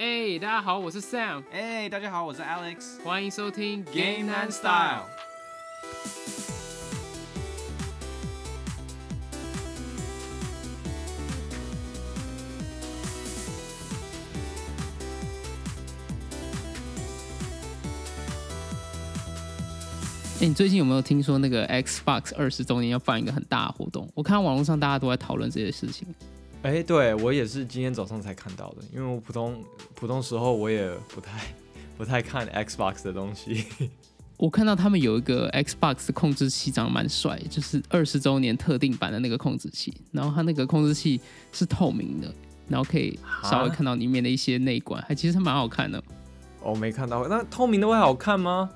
[0.00, 3.02] 哎、大家好，我是 Sam，哎、大家好，我是 Alex。
[3.02, 5.02] 欢迎收听 Game and Style。
[20.40, 24.08] 哎、你最近有没有听说那个 Xbox 二十周年要办一个很大的活动？
[24.14, 26.06] 我看网络上大家都在讨论这些事情。
[26.62, 31.40] 哎、对我也是今天早上才看到的，因为我普通普通时候我也不太
[31.96, 33.66] 不太看 Xbox 的东西。
[34.36, 42.32] 我看到他们有一个 Xbox 的控制器长得蛮帅，就是二十周年特定版的那个控制器，然后它那个控制器是透明的，
[42.68, 46.02] 然后可以稍微看到里面的一些内管，还其实蛮好看的。
[46.62, 48.68] 哦、没看到，那透明的会好看吗？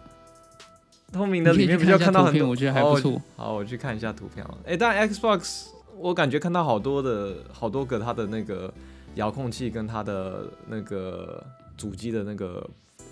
[1.12, 4.58] 透明的里面比较看到很多，我觉得还不错哦好，我去看一下图片了。
[4.64, 5.66] 哎、但 Xbox
[6.02, 8.72] 我感觉看到好多的好多个它的那个
[9.14, 11.42] 遥控器跟它的那个
[11.76, 12.68] 主机的那个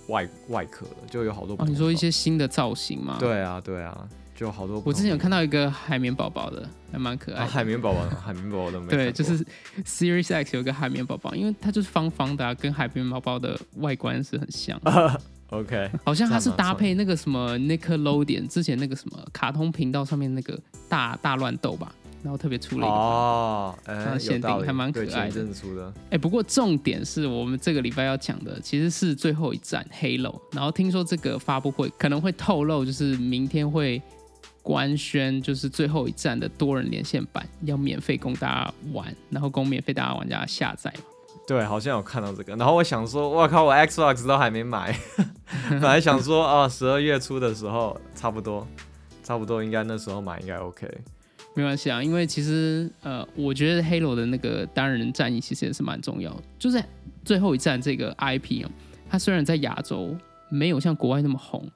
[0.08, 4.82] 外外壳，就有好多哦，你说一些新的造型吗？，对啊，对啊，就好多。
[4.84, 9.44] 我之前有看到一个海绵宝宝的，还蛮可爱啊，海绵宝宝，海绵宝宝都没看对，就是
[9.84, 14.80] Series X 有个海绵宝宝，因为它就是方方的、啊，跟海绵宝宝的外观是很像。
[15.50, 20.56] OK，好像它是搭配那个什么 Nickelodeon 之前那个什么卡通频道上面那个
[20.88, 21.92] 大大乱斗吧，
[22.22, 22.94] 然后特别出了一个。
[22.94, 25.30] 哦，它哎，限定还蛮可对爱
[26.10, 34.02] 哎、不过重点是我们这个礼拜要讲的其实是最后一站 Halo，然后听说这个发布会可能会透露，就是明天会
[34.62, 41.04] 官宣，就是最后一站的多人连线版要免费供大家玩，然后供免费大家玩家下载嘛。
[41.46, 42.54] 对，好像有看到这个。
[42.54, 44.96] 然后我想说，我靠，我 Xbox 都还没买，
[45.70, 48.64] 本来想说啊，十二月初的时候差不多，
[49.24, 50.86] 差不多应该那时候买应该 OK。
[51.54, 56.42] 没关系啊，因为其实呃，我觉得 Halo 的那个单人战役其实也是蛮重要的。
[56.58, 56.82] 就是
[57.24, 58.70] 最后一战这个 IP 啊，
[59.08, 60.16] 它虽然在亚洲
[60.48, 61.68] 没有像国外那么红，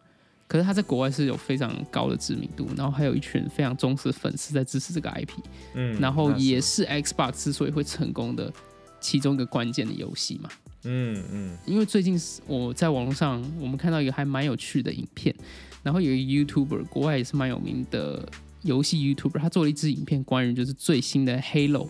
[0.47, 5.33] 可是它在国外是有非常高的知名度，然后还有一群非常忠实的粉丝在支持这个 IP，
[5.75, 8.53] 嗯，然后也是 Xbox 之所以会成功的
[9.01, 10.49] 其中一个关键的游戏嘛。
[10.87, 15.35] 嗯嗯因为最近我在网络上我们看到一个还蛮有趣的影片，
[15.83, 18.29] 然后有一个 YouTuber，国外也是蛮有名的
[18.65, 21.89] 游戏 YouTuber，他做了一支影片，关于就是最新的 Halo，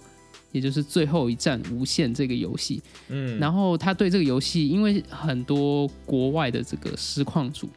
[0.53, 2.83] 也就是最后一战无限这个游戏。
[3.09, 7.69] 嗯，然后他对这个游戏，因为很多国外的这个实况组，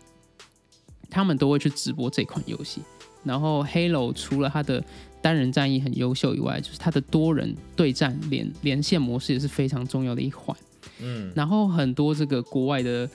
[1.09, 2.81] 他们都会去直播这款游戏。
[3.23, 4.83] 然后 Halo 除了它的
[5.21, 10.55] 单人战役很优秀以外，就是它的多人对战连连线模式也是非常重要的一环。
[10.99, 13.09] 嗯然后很多这个国外的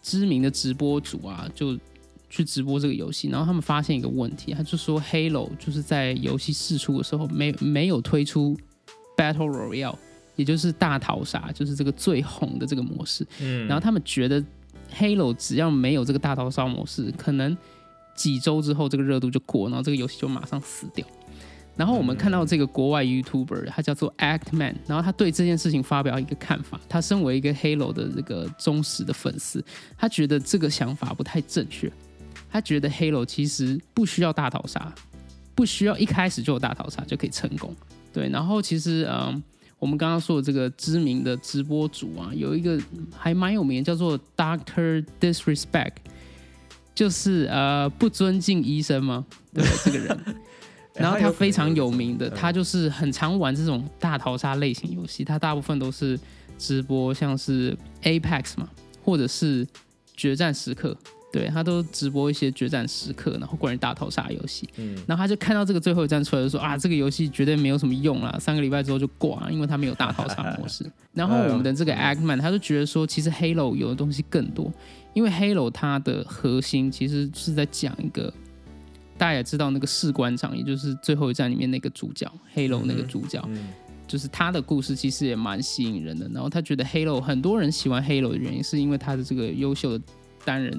[0.00, 1.76] 知名的直播主啊，就
[2.30, 8.56] 去直播这个游戏，然后他们发现一个问题，他就说 Halo 就是在游戏试出的时候没没有推出
[9.16, 9.96] Battle Royale，
[10.36, 13.26] 也就是大逃杀，就是这个最红的这个模式。
[13.40, 14.44] 嗯，然后他们觉得
[14.94, 17.56] Halo 只要没有这个大逃杀模式，可能
[18.14, 21.06] 几周之后这个热度就过，然后这个游戏就马上死掉。
[21.76, 26.80] 然后我们看到这个国外 YouTuber，他叫做 Actman，然后他对这件事情发表一个看法。
[26.88, 29.64] 他身为一个 Halo 的这个忠实的粉丝，
[29.96, 31.88] 他觉得这个想法不太正确。
[32.50, 34.92] 他觉得 Halo 其实不需要大逃杀，
[35.54, 37.74] 不需要一开始就有大逃杀就可以成功。
[38.12, 39.42] 对，然后其实嗯，
[39.78, 42.80] 我们刚刚说的这个知名的直播主啊，有一个
[43.16, 45.92] 还蛮有名的，叫做 Doctor Disrespect，
[46.94, 49.26] 就是呃不尊敬医生吗？
[49.52, 50.18] 对，这个人。
[50.94, 56.18] 然后他非常有名的，他就是很常玩这种大逃杀类型游戏，他大部分都是
[56.58, 58.68] 直播，像是 Apex 嘛，
[59.04, 59.64] 或者是
[60.16, 60.96] 决战时刻，
[61.32, 64.68] 对他都直播一些决战时刻，然后关于大逃杀游戏。
[64.76, 70.84] 嗯然后他就看到这个最后一站出来，就说啊，这个游戏绝对没有什么用啦，三个礼拜之后就挂了，因为他没有大逃杀模式。
[71.12, 74.72] 然后我们的这个 Actman 他就觉得说，其实 Halo 有的东西更多，
[75.14, 78.32] 因为 Halo 它的核心其实是在讲一个。
[79.18, 83.66] 大家也知道那个士官长，也就是最后一站里面那个主角，Halo 那个主角，嗯
[84.06, 86.30] 就是他的故事其实也蛮吸引人的。
[86.32, 90.04] 然后他觉得 Halo 很多人喜欢 Halo 的原因，是因为他的这个优秀的
[90.44, 90.72] 单人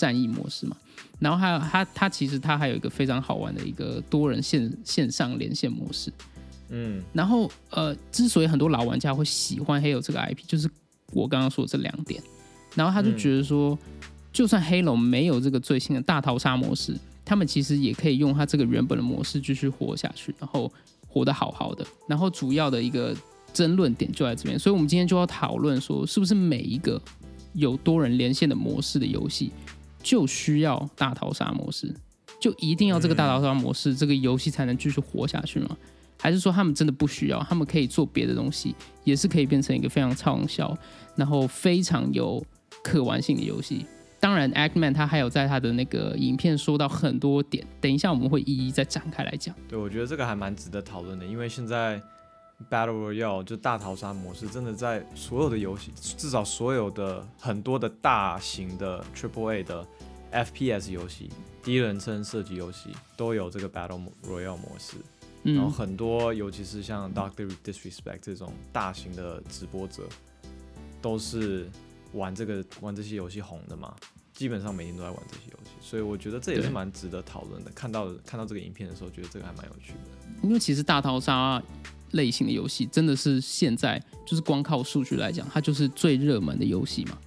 [0.00, 0.74] 战役模式嘛。
[1.18, 6.10] 然后还有他他其实他还有一个非常好玩的一个多人线线上连线模式。
[6.70, 10.70] 嗯然后呃，之所以很多老玩家会喜欢 Halo 这个 IP，就是
[11.12, 12.22] 我刚刚说的这两点。
[12.74, 13.78] 然后他就觉得说，
[14.32, 20.72] 就算 Halo 没有这个最新的大逃杀模式，他们其实也可以用它这个原本的模式继续活下去，然后
[21.08, 21.84] 活得好好的。
[22.08, 23.14] 然后主要的一个
[23.52, 27.02] 争论点就在这边，所以我们今天就要讨论说，是不是每一个
[27.54, 29.50] 有多人连线的模式的游戏，
[30.02, 31.94] 就需要大逃杀模式，
[32.40, 35.76] 就一定要这个大逃杀模式，这个游戏才能继续活下去吗？
[36.18, 38.74] 还是说他们真的不需要，他们可以做别的东西，
[39.04, 40.76] 也是可以变成一个非常畅销，
[41.16, 42.44] 然后非常有
[42.82, 43.86] 可玩性的游戏。
[44.18, 49.54] 当然，Actman 他还有在他的那个影片说到很多点，等一下我们会一一再展开来讲。
[49.66, 51.98] 对，我觉得这个还蛮值得讨论的，因为现在
[52.68, 59.86] Battle Royale 就大逃杀模式，真的在所有的游戏，至少所有的很多的大型的 Triple A 的
[60.32, 61.30] FPS 游戏、
[61.62, 64.96] 第一人称射击游戏都有这个 Battle Royale 模式。
[65.42, 70.02] 然后嗯，很多，尤其是像 Doctor Disrespect 这种大型的直播者，
[71.00, 71.70] 都是
[72.12, 73.96] 玩这个玩这些游戏红的嘛，
[74.34, 77.70] 基本上每天都在玩这些游戏，所以我觉得这也是蛮值得讨论的。
[77.70, 79.98] 看到看到这个影片的时候，觉得这个还蛮有趣的。
[80.42, 81.62] 因为其实大逃杀
[82.12, 87.18] 类型的游戏真的是现在就是光靠数据来讲，它就是最热门的游戏嘛。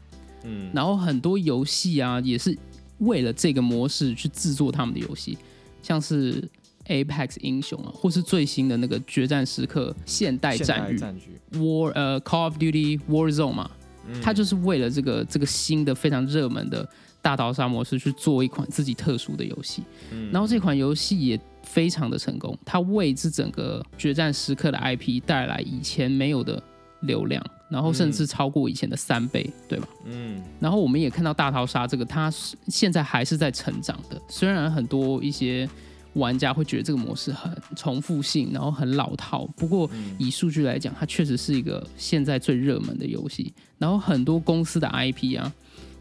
[0.43, 2.57] 嗯，然后很多游戏啊，也是
[2.99, 5.37] 为了这个模式去制作他们的游戏，
[5.81, 6.43] 像是
[6.87, 13.71] Apex 英雄啊，或是最新的那个决战时刻现代战战局，War 呃 Call of Duty Warzone 嘛，
[14.05, 16.87] 嗯它就是为了这个这个新的非常热门的
[17.21, 19.81] 大逃杀模式去做一款自己特殊的游戏。
[20.11, 26.61] 嗯然后这款游戏也非常的成功，它为这整个决战时刻的 IP 带来以前没有的
[27.01, 29.87] 流量，然后甚至超过以前的三倍，对吧？
[30.05, 34.21] 嗯然后我们也看到大逃杀这个，它是现在还是在成长的。
[34.29, 35.67] 虽然很多一些
[36.13, 43.53] 玩家会觉得这个模式很重复性，然后很老套，不过嗯以数据来讲，它确实是一个现在最热门的游戏。
[43.79, 45.51] 然后很多公司的 IP 啊，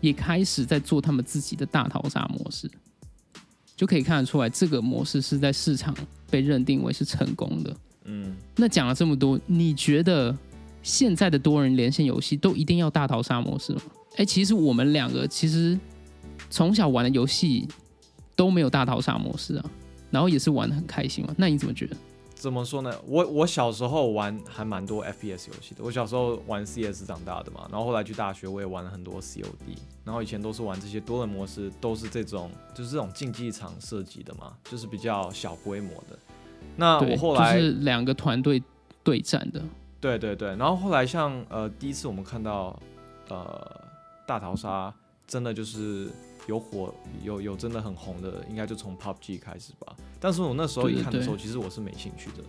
[0.01, 2.71] 也开始在做他们自己的大逃杀模式，
[3.83, 5.93] 就可以看得出来，这个模式是在市场
[6.31, 7.77] 被认定为是成功的。
[8.05, 10.33] 嗯，那讲了这么多，你觉得
[10.85, 13.83] 现在的多人连线游戏都一定要大逃杀模式吗？
[14.19, 15.77] 哎，其实我们两个其实
[16.49, 17.67] 从小玩的游戏
[18.37, 19.71] 都没有大逃杀模式啊，
[20.13, 21.35] 然后也是玩的很开心嘛。
[21.37, 21.97] 那你怎么觉得？
[22.43, 22.93] 怎么说呢？
[23.07, 25.85] 我我小时候玩还蛮多 FPS 游戏的。
[25.85, 29.45] 我小时候玩 CS 长大的嘛，然后后来去大学我也玩了很多 COD，
[30.05, 36.19] 然后以前都是玩这些多人模式，都是这种就是这种竞技场设计的嘛，就是比较小规模的。
[36.75, 38.61] 那，我后来、就是两个团队
[39.05, 39.63] 对战的，
[40.01, 42.77] 对对对，然后后来像呃第一次我们看到
[43.29, 43.81] 呃
[44.27, 44.93] 大逃杀，
[45.29, 46.11] 真的就是
[46.47, 46.93] 有火
[47.23, 49.95] 有有真的很红的，应该就从 PUBG 开始吧。
[50.21, 52.45] 但是我那时候一看的时候，其实我是没兴趣的。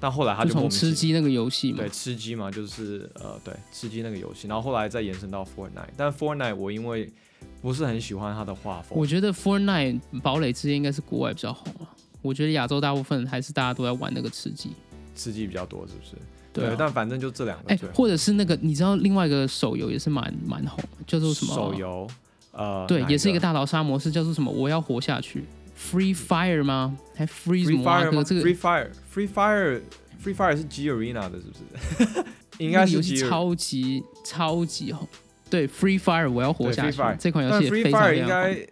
[0.00, 7.12] 但后来他就从吃鸡那个游戏嘛对，吃鸡嘛，就是呃对吃鸡那个游戏，然后后来再延伸到 Fortnite，但 Fortnite 我因为
[7.60, 11.86] 不是很喜欢它的画风我，觉得 Fortnite 堡垒之夜应该是国外比较红啊。
[12.20, 14.70] 我觉得亚洲大部分还是大家都在玩那个吃鸡，
[15.14, 16.16] 吃鸡比较多，是不是？
[16.52, 21.54] 对啊但反正就这两个哎、最或者是那个你知道另外一个手游也是蛮蛮红的，叫做什么？
[21.54, 22.06] 手游，
[22.52, 24.50] 呃，对，也是一个大逃杀模式，叫做什么？
[24.50, 25.44] 我要活下去
[25.76, 26.96] ，Free Fire 吗？
[27.14, 32.24] 还 Free 什 Free 么啊？Fire 这个？Free Fire，Free Fire，Free Fire 是 G Arena 的，是不是？
[32.58, 33.02] 应该是。
[33.26, 35.08] 超级超级红。
[35.50, 38.68] 对，Free Fire 我要活下去 Fire，这款游戏也 Free 非常 Fire 非常应该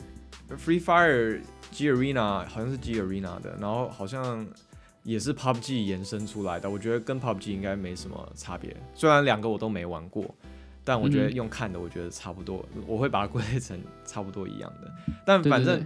[0.49, 0.59] 红。
[0.59, 1.41] Free Fire
[1.71, 4.47] G Arena 好像是 G Arena 的，然后好像
[5.05, 6.69] 也是 PUBG 延伸出来的。
[6.69, 10.25] 我觉得跟 PUBG 应该没什么差别，虽然两个我都没玩过，
[10.85, 14.91] 但我觉得嗯用看的，我觉得差不多，我会把它归类成差不多一样的。
[15.25, 15.85] 但反正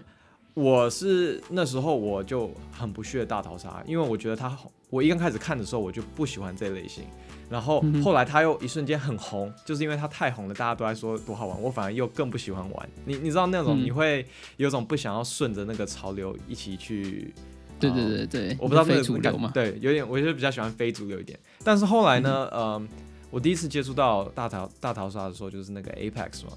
[0.55, 4.57] 我是那时候我就很不屑大逃杀，因为我觉得它，
[4.89, 7.05] 我一刚开始看的时候我就不喜欢这类型，
[7.51, 12.89] 然后后来它又一瞬间很红，就是因为它太红了，大家都在说多好玩，我反而又更不喜欢玩。
[13.05, 14.25] 你你知道那种嗯你会
[14.57, 17.35] 有种不想要顺着那个潮流一起去，
[17.81, 19.51] 对呃对对对，我不知道那非主流嘛。
[19.53, 21.37] 对，有点我就比较喜欢非主流一点。
[21.65, 22.89] 但是后来呢，嗯、
[23.35, 26.53] 我第一次接触到大逃大逃杀的时候，就是那个 Apex 嘛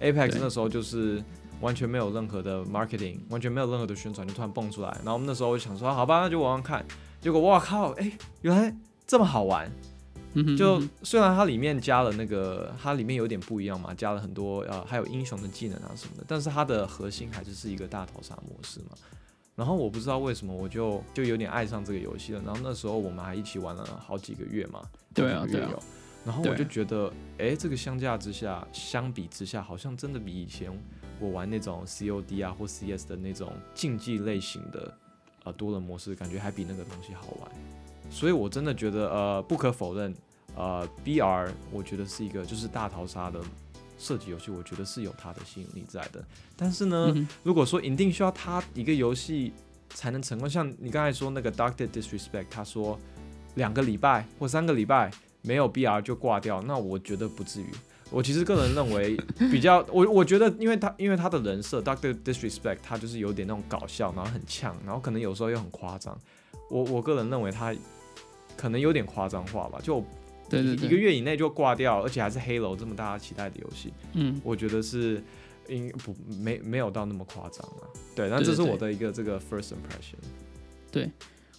[0.00, 1.22] ，Apex 那时候就是
[1.60, 4.88] 完全没有任何的 marketing，完全没有任何的宣传，就突然蹦出来。
[5.04, 6.82] 然后我们那时候就想说，好吧，那就玩玩看。
[7.20, 8.74] 结果哇靠，哎、原来
[9.06, 9.70] 这么好玩！
[10.56, 18.96] 就虽然它里面加了那个，它里面有点不一样嘛，加了很多呃，还有英雄的技能啊什么的，但是它的核心还是是一个大逃杀模式嘛。
[19.54, 22.40] 然后我不知道为什么我就就有点爱上这个游戏了。
[22.46, 24.80] 然后那时候我们还一起玩了好几个月嘛，
[25.12, 25.70] 对啊对啊。
[26.24, 30.70] 然后我就觉得，哎、这个相较之下，相比之下，好像真的比以前
[31.20, 34.96] 我玩那种 COD 啊或 CS 的那种竞技类型的
[35.44, 37.50] 呃多人模式，感觉还比那个东西好玩。
[38.10, 40.14] 所以我真的觉得，呃，不可否认，
[40.56, 43.40] 呃，BR 我觉得是一个就是大逃杀的
[43.98, 46.24] 设计游戏，我觉得是有它的吸引力在的。
[46.56, 49.52] 但是呢，嗯如果说一定需要它一个游戏
[49.90, 52.98] 才能成功，像你刚才说那个 Doctor Disrespect，他说
[53.54, 55.10] 两个礼拜或三个礼拜
[55.44, 57.66] 没有 BR 就挂掉，那我觉得不至于。
[58.10, 59.16] 我其实个人认为
[59.50, 66.16] 比较，我我觉得，因为他因为他的人设 Doctor Disrespect，他就是有点那种搞笑，然后很呛，然后可能有时候又很夸张。
[66.70, 67.74] 我我个人认为他
[68.56, 70.04] 可能有点夸张化吧，就
[70.48, 75.22] 对一个月以内就挂掉，而且还是 Halo 这么大家期待的游戏，嗯，我觉得是
[75.68, 77.88] 应不没没有到那么夸张啊。
[78.14, 80.16] 对，但这是我的一个这个 first impression。
[80.92, 81.10] 对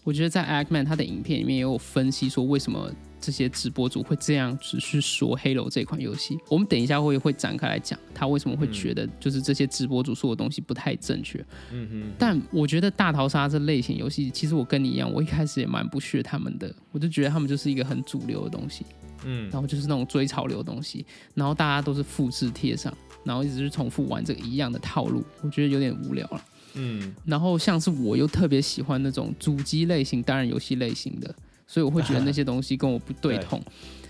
[0.04, 2.90] 我觉得在 Ackman 他的影片里面也有分析说，为什么
[3.26, 6.38] 这些直播主会这样子去说《Halo》这款游戏。
[6.48, 11.44] 我们等一下会会展开来讲，他为什么会觉得就是这些直播主说的东西不太正确。
[11.72, 18.86] 嗯哼，但我觉得大逃杀这类型游戏，其实我跟你一样，我一开始也蛮不屑他们的，我就觉得他们就是一个很主流的东西，
[19.24, 21.04] 嗯然后就是那种追潮流的东西，
[21.34, 26.46] 然后大家都是复制贴上，然后一直去重复玩这个一样的套路，我觉得有点无聊了。
[26.78, 31.34] 嗯然后像是我又特别喜欢那种主机类型、单人游戏类型的，
[31.68, 33.62] 所以我会觉得那 些东西跟我不对痛。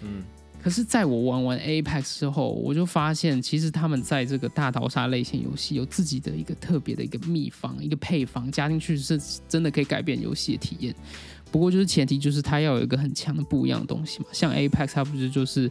[0.02, 0.24] 嗯
[0.62, 10.96] 可是，在我玩完 Apex 之后，我就发现，其实他们在这个大逃杀类型游戏有自己的一个特别的一个秘方、一个配方，加进去是真的可以改变游戏的体验。
[11.52, 14.26] 不过，就是前提就是它要有一个很强的不一样的东西嘛。
[14.32, 15.70] 像 Apex，它不是就是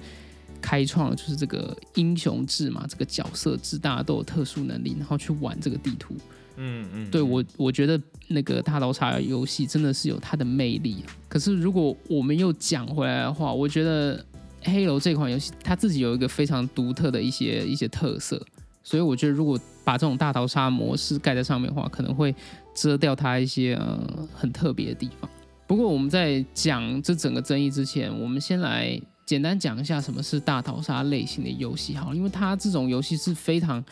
[0.63, 6.15] 开创了就是这个英雄制嘛，这个角色制，大家都有特殊能力，然后去玩这个地图。
[6.57, 11.05] 嗯嗯，对我，我觉得那个大逃杀游戏真的是有它的魅力。
[11.29, 14.19] 可是如果我们又讲回来的话，我觉得
[14.63, 18.41] 《黑楼》这款游戏它自己有一个非常独特的一些一些特色，
[18.83, 22.35] 所以我觉得如果把这种大逃杀模式盖在上面的话，可能会
[22.75, 25.29] 遮掉它一些呃很特别的地方。
[25.67, 33.83] 不过我们在讲这整个争议之前，我们先来简单讲一下什么是大逃杀类型的游戏好，因为它这种游戏是非常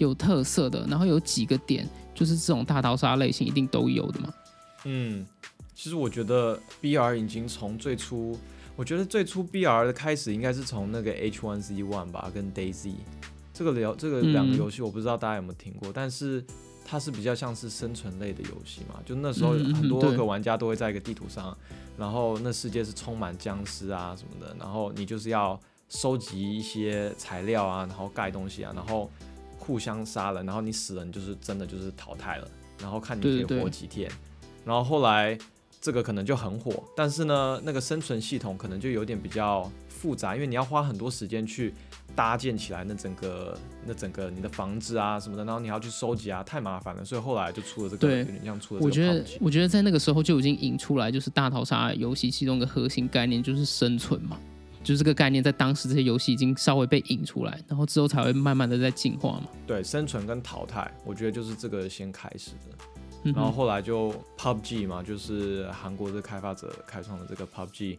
[0.00, 4.34] 有特色的，然后有几个点就是这种大逃杀类型一定都有的嘛。
[4.84, 5.26] 嗯，
[5.74, 8.36] 其实我觉得 BR 已经从最初，
[8.74, 12.94] 我觉得最初 BR 的开始应该是从那个 H One Z One 吧，跟 Daisy
[13.52, 16.42] 这个聊这个两个嗯游戏，我不知道大家有没有听过，但是
[16.82, 21.54] 它是比较像是生存类的游戏嘛，就那时候很多对个玩家都会在一个地图上，
[21.98, 29.10] 然后那世界是充满僵尸啊什么的，然后你就是要收集一些材料啊，然后盖东西啊，然后
[29.70, 32.48] 互相杀人，然后你死了，你就是真的就是淘汰了，
[32.80, 33.58] 然后看你可以对对。
[33.58, 34.10] 对活几天。
[34.64, 35.38] 然后后来
[35.80, 41.72] 这个可能就很火，但是呢，那个生存系统可能就有点比较复杂，因为你要花很多时间去
[42.16, 48.18] 搭建起来那整个那整个你的房子啊什么的，然后你要去收集啊，太麻烦了，所以后来就出了这个，对。
[48.18, 54.36] 有点像出了这个我觉得我觉得在那个时候就已经引出来，就是大逃杀游戏其中一个核心概念就是生存嘛，
[54.82, 59.44] 就是这个概念在当时这些游戏已经稍微被引出来，然后之后才会慢慢的在进化嘛。
[59.66, 62.76] 对生存跟淘汰，我觉得就是这个先开始的。
[63.22, 67.98] 嗯然后后来就 PUBG 嘛，就是韩国的开发者开创的这个 PUBG，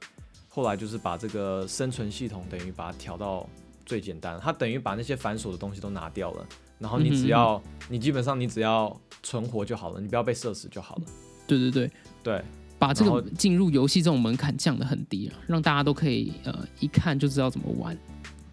[0.50, 3.48] 后来就是把这个生存系统等于把它调到
[3.86, 6.48] 最简单，它等于把那些繁琐的东西都拿掉了，
[6.80, 11.04] 然后你只要、你基本上你只要存活就好了，你不要被射死就好了。
[11.46, 11.92] 对对对，
[12.24, 12.44] 对
[12.82, 17.96] 把这个进入游戏这种门槛降得很低了，让大家都可以呃一看就知道怎么玩。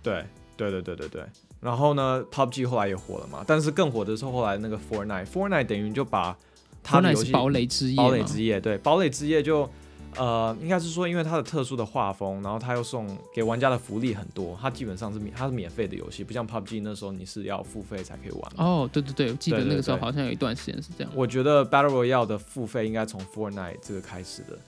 [0.03, 0.23] 对
[0.55, 1.23] 对对对对对。
[1.63, 6.37] 然后呢，PUBG 后来也火了嘛，但是更火的是后来那个 Fortnite，Fortnite 等于就把
[6.83, 9.69] 它的游戏是堡垒之夜，堡垒之夜，对，堡垒之夜就，
[10.17, 18.53] 呃，应该是说，因为它的特殊的画风，然后它又送给玩家的福利很多，它基本上是免，它是免费的游戏，不像 PUBG 那时候你是要付费才可以玩。
[18.57, 21.13] 哦，对对对，我记得那个时候好像有一段时间是这样。
[21.15, 24.59] 我觉得 Battle Royale 的付费应该从 Fortnite 这个开始的，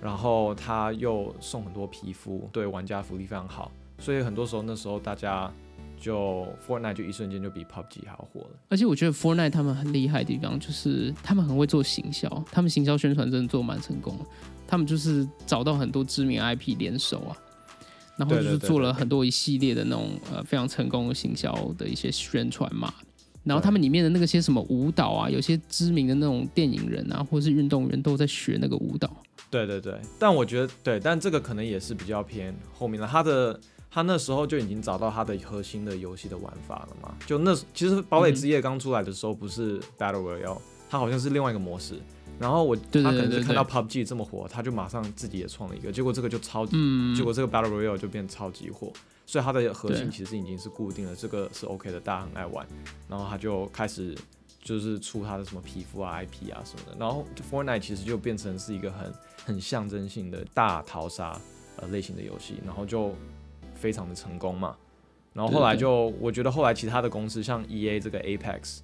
[0.00, 5.50] 然后它又送很多皮肤，对玩家福利非常好，所以很多时候那时候大家
[5.98, 8.50] 就 Fortnite 就一瞬间就比 PUBG 还要火了。
[8.68, 14.24] 而且我觉得 Fortnite 他们很厉害的地方就是他们很会做行销，他们行销宣传真的做蛮成功的。
[14.70, 17.36] 他们就是找到很多知名 IP 联手啊，
[18.16, 22.94] 然后就是做了很多一系列的那种呃非常成功的行销的一些宣传嘛。
[23.42, 29.10] 然后他们里面的那个些什么舞蹈啊，有些知名的那种电影人啊，或是运动员都在学那个舞蹈。
[29.50, 33.06] 对对对，但我觉得对，但这个可能也是比较偏后面的。
[33.06, 33.58] 他的
[33.90, 37.12] 他那时候就已经找到他的核心的游戏的玩法了嘛。
[37.26, 40.58] 就那其实《堡垒之夜》刚出来的时候不是 Battle Royale，
[40.88, 41.94] 它好像是另外一个模式。
[42.40, 48.90] 然后我他可能是看到 PUBG 这么火，他就马上自己也创了一个，结果这个就超级，嗯，结果这个 Battle Royale 就变超级火。
[49.26, 52.66] 所以它的核心其实已经是固定了，这个是 OK 的，大家很爱玩。
[53.08, 54.12] 然后他就开始
[54.60, 56.96] 就是出他的什么皮肤啊、IP 啊什么的。
[56.98, 61.40] 然后 Fortnite 其实就变成是一个很很象征性的大逃杀
[61.76, 63.14] 呃类型的游戏，然后就
[63.72, 64.74] 非常的成功嘛。
[65.32, 68.78] 然后后来就我觉得后来其他的公司像 EA 这个 Apex，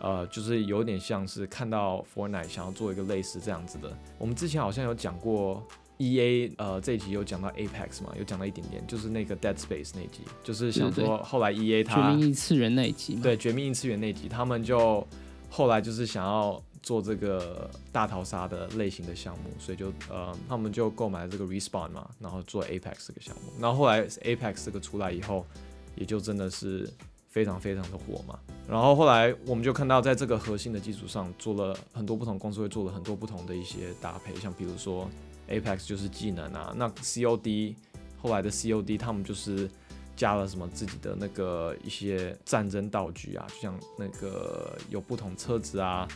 [0.00, 3.96] 呃，就是有点像是看到 Fortnite 想要做一个类似这样子的。
[4.18, 5.66] 我们之前好像有讲过
[5.98, 13.14] EA，呃，这一集有讲到 Apex 嘛，有讲到一点点，就是那个 Dead Space 那一集，就是想说后来 EA 绝命异次元那一集。
[13.16, 15.06] 对《绝命异次元》那集，他们就
[15.48, 23.52] 后来就是想要做这个大逃杀的类型的项目，所以就呃他们就购买了这个 Respawn 嘛，然后做 Apex 这个项目。
[23.58, 25.46] 然后后来 Apex 这个出来以后，
[25.94, 26.88] 也就真的是
[27.36, 28.38] 非常非常的火嘛。
[28.66, 35.06] 然后后来我们就看到，在这个核心的基础上，做了很多不同公司会做了很多不同的一些搭配，像比如说
[35.50, 37.74] Apex 就是技能啊，那 COD
[38.16, 39.68] 后来的 COD 他们就是
[40.16, 46.08] 加了什么自己的那个一些战争道具啊，就像那个有不同车子啊，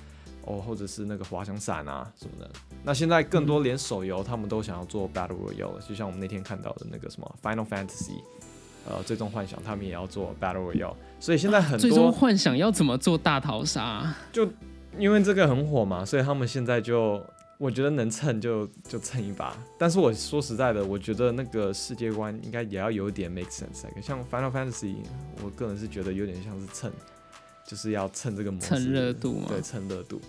[0.47, 2.51] 哦或者是那个滑翔伞啊什么的。
[2.83, 8.23] 那现在更多连手游他们都想要做 Battle Royale，了就像我们那天看到的那个什么 Final Fantasy。
[8.89, 14.15] 呃，最终幻想他们也要做 Battle Royale，所以现在很多最终幻想要怎么做大逃杀？
[14.33, 14.49] 就
[14.99, 17.23] 因为这个很火嘛，所以他们现在就
[17.59, 19.57] 我觉得能蹭就就蹭一把。
[19.79, 23.85] 但是我说实在的，我觉得那个世界观应该也要有点 make sense。
[24.03, 24.97] 像 Final Fantasy，
[25.45, 26.91] 我个人是觉得有点像是蹭，
[27.67, 30.21] 就是要蹭这个模式，蹭热度嘛，对，蹭热度。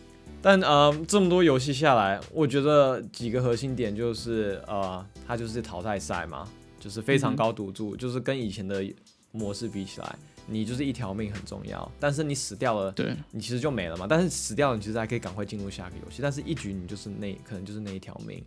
[0.41, 6.48] 但呃，这么多游戏下来，我觉得几个核心点就是呃，它就是淘汰赛嘛。
[6.82, 8.84] 就是非常高赌注，就是跟以前的
[9.32, 10.16] 模式比起来，
[10.48, 11.90] 你就是一条命很重要。
[12.00, 14.08] 但是你死掉了，对，你其实就没了嘛。
[14.10, 16.24] 但是死掉了，你其实还可以赶快进入下一个游戏。
[16.24, 18.44] 但是一局你就是那可能就是那一条命。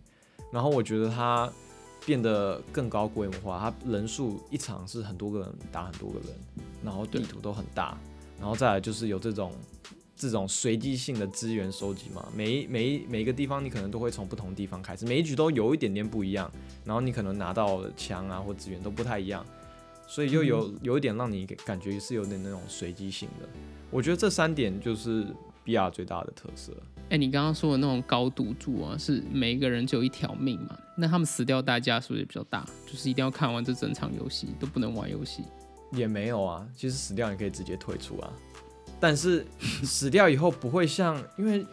[0.51, 1.49] 然后我觉得它
[2.05, 6.29] 变得更高规模化，它人数一场是很多个人打很多个人，
[6.83, 7.97] 然后地图都很大，
[8.37, 9.53] 然后再来就是有这种。
[10.15, 16.49] 这种随机性的资源收集嘛，每一每一每一个地方你可能都会从不同地方开始，每一局都有一点点不一样，
[16.85, 19.45] 然后你可能拿到的枪啊或资源都不太一样，
[20.07, 23.47] 所以又有有一点让你感觉是有点那种随机性的。
[23.91, 25.27] 我觉得这三点就是
[25.63, 26.71] B R 最大的特色。
[27.09, 30.77] 哎，你刚刚说的那种高赌注啊，是每一个人只有一条命嘛？
[30.97, 32.65] 那他们死掉代价是不是也比较大？
[32.87, 35.43] 就是一定要看完这整场游戏都不能玩游戏？
[35.91, 38.33] 也没有啊，其实死掉你可以直接退出啊。
[38.99, 39.45] 但是
[39.83, 41.65] 死掉以后不会像，因为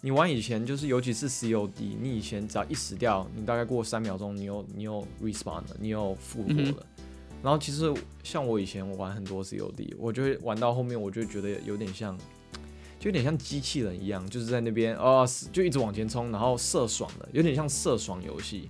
[0.00, 1.70] 你玩以前就是，尤其是 COD，
[2.00, 6.86] 你以前只要一死掉，你大概过三秒钟，你又你又 respawn 了，你又复活了。
[7.42, 7.92] 然后其实
[8.22, 12.16] 像我以前我玩很多 COD，我就会玩到后面，我就觉得有点像，
[12.98, 18.68] 就有点像机器人一样，就是在那边哦，就一直往前冲，然后射爽的，有点像射爽游戏。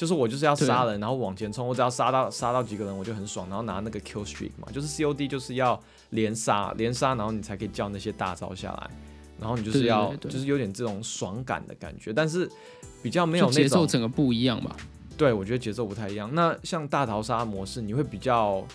[0.00, 8.90] 就是我就是要杀人，然后往前冲，我只要杀到杀到几个人，我就很爽，然后拿那个 kill streak 嘛，就是 COD 就是要连杀连杀，然后你才可以叫那些大招下来，
[9.38, 12.50] 然后你就是要就是有点这种爽感的感觉，但是
[13.02, 14.74] 比较没有节奏整个不一样吧？
[15.18, 16.34] 对，我觉得节奏不太一样。
[16.34, 18.66] 那像大逃杀模式，你会比较。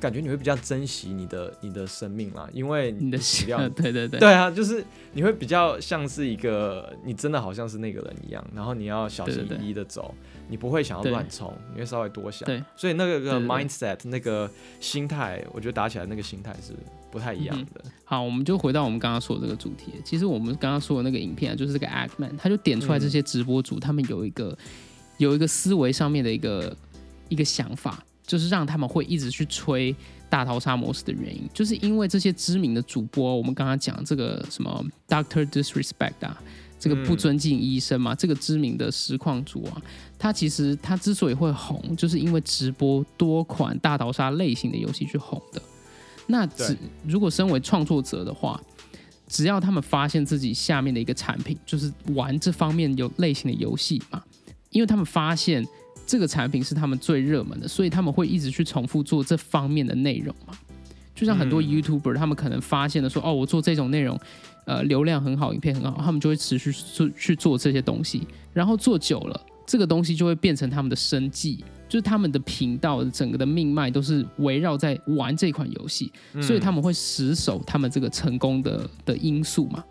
[0.00, 10.14] 感觉你会比较珍惜你的你的生命啦，因为你的死掉， 对对对，对啊，就是你会比较像是一个你真的好像是那个人一样，然后你要小心翼翼的走，
[10.48, 16.72] 你不会想要乱冲，你会稍微多想，对，所以那个个 mindset 那个心态，我觉得打起来那个心态是
[17.10, 17.82] 不太一样的。
[18.04, 24.56] 好，我们就回到我们刚刚说的这个主题，其实我们刚刚说的那个影片啊就是这个 Actman，他就点出来这些直播主他们有一个
[25.18, 26.76] 有一个思维上面的一个
[27.28, 28.04] 一个想法。
[28.26, 29.94] 就是让他们会一直去吹
[30.28, 36.36] 大逃杀模式的原因，就是因为这些知名的主播，我们刚刚讲这个什么 Doctor Disrespect 啊，
[36.80, 39.80] 这个不尊敬医生嘛，这个知名的实况主啊，
[40.18, 45.62] 他其实他之所以会红，就是因为直播多款大逃杀类型的游戏去红的。
[46.26, 48.60] 那只如果身为创作者的话，
[49.28, 54.20] 只要他们发现自己下面的一个产品就是玩这方面有类型的游戏嘛，
[54.70, 55.64] 因为他们发现。
[56.06, 60.56] 这个产品是他们最热门的，所以他们会一直去重复做这方面的内容嘛？
[61.14, 64.20] 就像很多 YouTuber，他们可能发现了说，哦，我做这种内容，
[64.66, 79.82] 呃，流量很好，影片很好，他们就会持续去去做这些东西，然后做久了，这个东西就会变成他们的生计，就是他们的频道整个的命脉都是围绕在玩这款游戏，所以他们会死守他们这个成功的的因素嘛？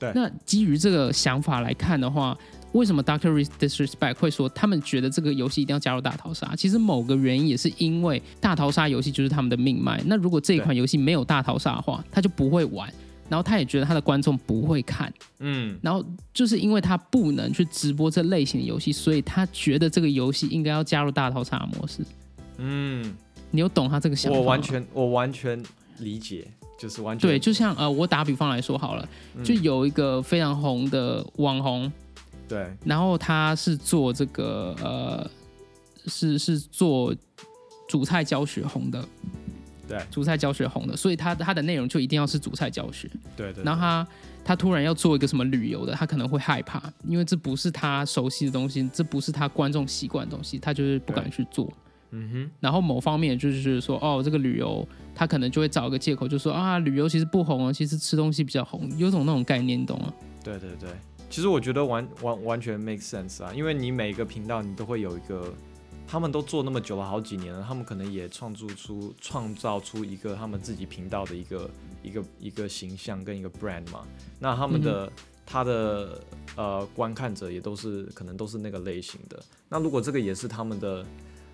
[0.00, 0.10] 对。
[0.14, 2.36] 那基于这个想法来看的话。
[2.76, 6.54] 为什么 Doctor Disrespect 会说他们觉得这个游戏一定要加入大逃杀？
[6.54, 10.02] 其实某个原因也是因为大逃杀游戏就是他们的命脉。
[10.04, 12.92] 那如果这一款游戏没有大逃杀的话，他就不会玩，
[13.30, 15.12] 然后他也觉得他的观众不会看。
[15.38, 22.02] 嗯，然后就是因为他不能去直播这类型的游戏，所以他觉得这个游戏应该要加入大逃杀模式。
[22.58, 23.14] 嗯，
[23.50, 24.38] 你有懂他这个想法？
[24.38, 25.62] 我完全，我完全
[26.00, 26.46] 理解，
[26.78, 27.38] 就是完全对。
[27.38, 29.08] 就像呃，我打比方来说好了，
[29.42, 31.90] 就有一个非常红的网红。
[32.48, 35.30] 对，然后他是做这个呃，
[36.06, 37.14] 是是做
[37.88, 39.04] 主菜教学红的，
[39.88, 43.64] 对，主菜教学红的，所以他他的内容就一定要是主菜教学，对对。
[43.64, 44.08] 然后他
[44.44, 51.72] 他突然要做一个什么旅游的，他可能会害怕，因为这不是他熟悉的东西，这不是他观众习惯的东西，他就是不敢去做。
[52.12, 60.12] 嗯哼，然后某方面就是说，哦，这个旅游他可能就会找一个借口，就说啊，旅游其实不红啊，其实吃东西比较红，有种那种概念，你懂吗？
[60.44, 60.88] 对对对，
[61.28, 65.52] 其实我觉得完完完全 make sense 啊，因为你每个频道你都会有一个，
[66.06, 71.70] 他们都做那么久了，好几年了，他们可能也创作出创造出一个他们自己频道的一个
[72.02, 74.06] 一个一个形象跟一个 brand 嘛，
[74.38, 75.12] 那他们的、
[75.44, 76.20] 他的
[76.56, 81.04] 呃观看者也都是可能都是那个类型的，那如果这个也是他们的。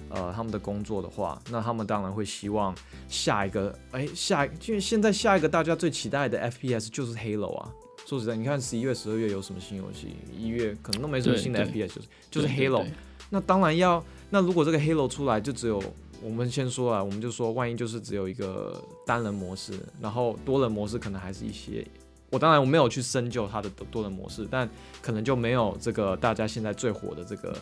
[0.08, 2.74] 呃，他们的工作的话，那他们当然会希望
[3.08, 7.70] 下一个，哎，下，因为现在下一个大家最期待的 FPS 就是 Halo 啊。
[8.06, 10.16] 说实在，你看十一月、十二月有什么新游戏？
[10.36, 12.84] 一月可能都没什么新的 FPS，就是就是 Halo。
[13.30, 15.82] 那当然要，那如果这个 Halo 出来，就只有
[16.22, 21.86] 我们先说啊，我们就说，万一就是只有一个单人模式，然后多人模式可能还是一些。
[22.30, 24.68] 我当然我没有去深究它的多人模式，但
[25.00, 27.56] 可能就没有这个大家现在最火的这个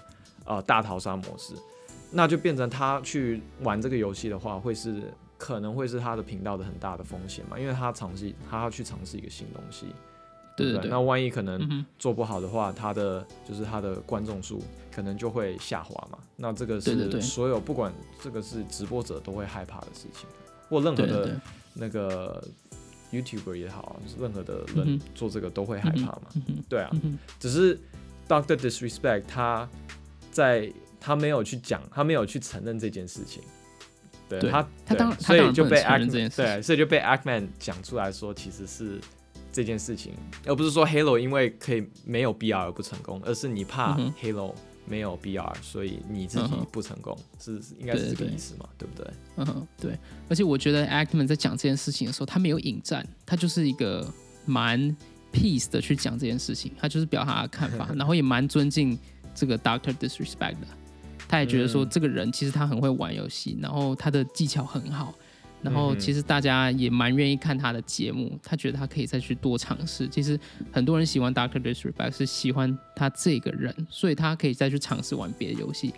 [0.44, 1.54] 呃大逃杀模式，
[2.10, 5.02] 那就变成他去玩这个游戏的话，会是
[5.36, 9.86] 可能会是他的频道的很大的风险嘛，因为他尝试他要去尝试一个新东西，
[10.66, 14.62] 不对对对那万一可能做不好的话，他的就是他的观众数
[14.94, 16.18] 可能就会下滑嘛。
[16.36, 17.92] 那这个是所有不管
[18.22, 20.28] 这个是直播者都会害怕的事情，
[20.68, 21.40] 或任何的
[21.74, 22.42] 那个
[23.12, 26.22] YouTuber 也好，任何的嗯人做这个都会害怕嘛。
[26.34, 27.78] 嗯，对啊，嗯，只是
[28.28, 29.68] Doctor Disrespect 他
[30.30, 33.42] 在他没有去讲，他没有去承认这件事情。
[34.28, 39.00] 对对他，对他当所以就被当然不能承认 Ackman 这件事情对，所以就被 Ackman 讲出来说，其实是
[39.52, 40.12] 这件事情，
[40.46, 44.54] 而不是说 Halo 因为可以没有 BR 而不成功，而是你怕 Halo
[44.86, 48.68] 没有 BR，所以你自己不成功，是是应该是这个意思嘛？
[48.78, 49.06] 对不对？
[49.36, 49.98] 嗯哼，对。
[50.28, 54.06] 而且我觉得 Actman 在讲这件事情的时候，他没有引战，他就是一个
[54.46, 54.96] 蛮
[55.32, 58.98] peace 的去讲这件事情，他就是表达他的看法， 然后也蛮尊敬
[59.34, 60.66] 这个 Doctor Disrespect 的。
[61.28, 65.14] 他也觉得说，嗯这个人其实他很会玩游戏，然后他的技巧很好，
[65.62, 70.08] 然后其实大家也蛮愿意看他的节目，他觉得他可以再去多尝试。
[70.08, 70.38] 其实
[70.72, 75.92] 很多人喜欢 Doctor Disrespect 是喜欢他这个人，所以他可以再去尝试玩别的游戏，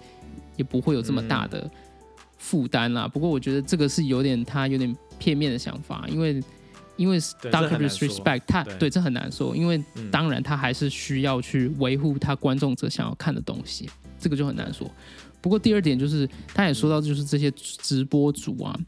[0.56, 1.70] 也不会有这么大的
[2.38, 3.06] 负担啦。
[3.06, 6.42] 不过我觉得这个是有点他有点片面的想法，因为
[6.96, 14.90] 因为 Doctor Disrespect 他对对这很难说，因为嗯当然他还是需要去维护他观众者想要看的东西，这个就很难说。
[15.40, 18.78] 不过第二点就是，他也说到，就是这些直播主啊，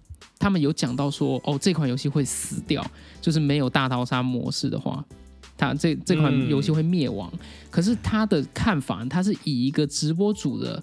[0.45, 2.85] 他们有讲到说，哦，这款游戏会死掉，
[3.19, 5.03] 就是没有大逃杀模式的话，
[5.57, 7.33] 他这这款嗯游戏会灭亡。
[7.71, 10.83] 可是他的看法，他是以一个直播主的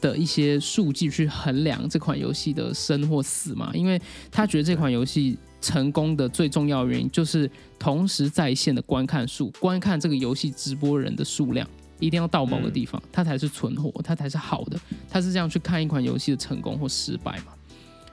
[0.00, 3.96] 的一些数据去衡量这款游戏的生或死嘛，因为
[4.28, 7.48] 他觉得这款游戏成功的最重要原因就是
[7.78, 11.64] 同时在线的观看数，观看这个游戏直播人的数量。
[12.00, 14.80] 一定要到某个地方，它才是存活，它才是好的。
[15.08, 17.52] 他是这样去看一款游戏的成功或失败嘛？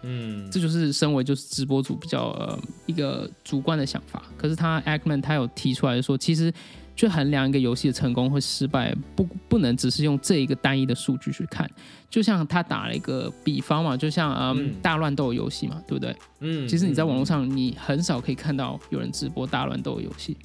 [0.03, 4.23] 嗯，这就是身为就是直播主比较呃一个主观的想法。
[4.37, 6.53] 可是他 Ackman 他有提出来说，其实
[6.95, 11.69] 去衡量一个游戏的成功或失败，不不能只是用这一个单一的数据去看。
[12.09, 16.15] 就像他打了一个比方嘛，就像嗯嗯大乱斗游戏嘛，对不对？
[16.39, 20.37] 嗯，其实你在网络嗯上你很少可以看到有人直播大乱斗游戏。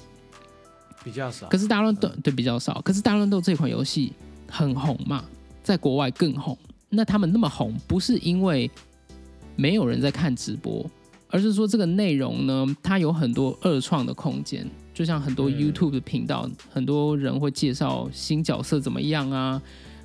[1.03, 4.13] 比较少，可是大乱斗对比较少，可是大乱斗这款游戏
[4.49, 5.23] 很红嘛，
[5.61, 6.57] 在国外更红。
[6.89, 8.69] 那他们那么红，不是因为
[9.55, 10.85] 没有人在看直播，
[11.29, 14.69] 而是说这个内容呢，它有很多二创的空间。
[14.93, 19.59] 就像很多嗯 YouTube 的频道，很多人会介绍新角色怎么样啊，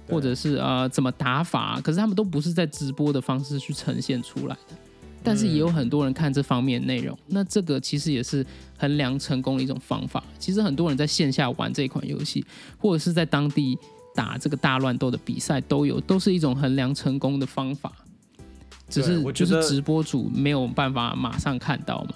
[0.08, 4.76] 或者是呃怎么打法，可是他们都不是在直播的方式去呈现出来的。
[5.22, 8.46] 但是也有很多人看这方面内容，那这个其实也是
[8.78, 10.24] 衡量成功的一种方法。
[10.38, 12.42] 其实很多人在线下玩这款游戏，
[12.78, 13.76] 或者是在当地
[14.14, 17.92] 打这个大乱斗的比赛，都有都是一种衡量成功的方法。
[18.88, 22.14] 只是我觉得是直播主没有办法马上看到嘛。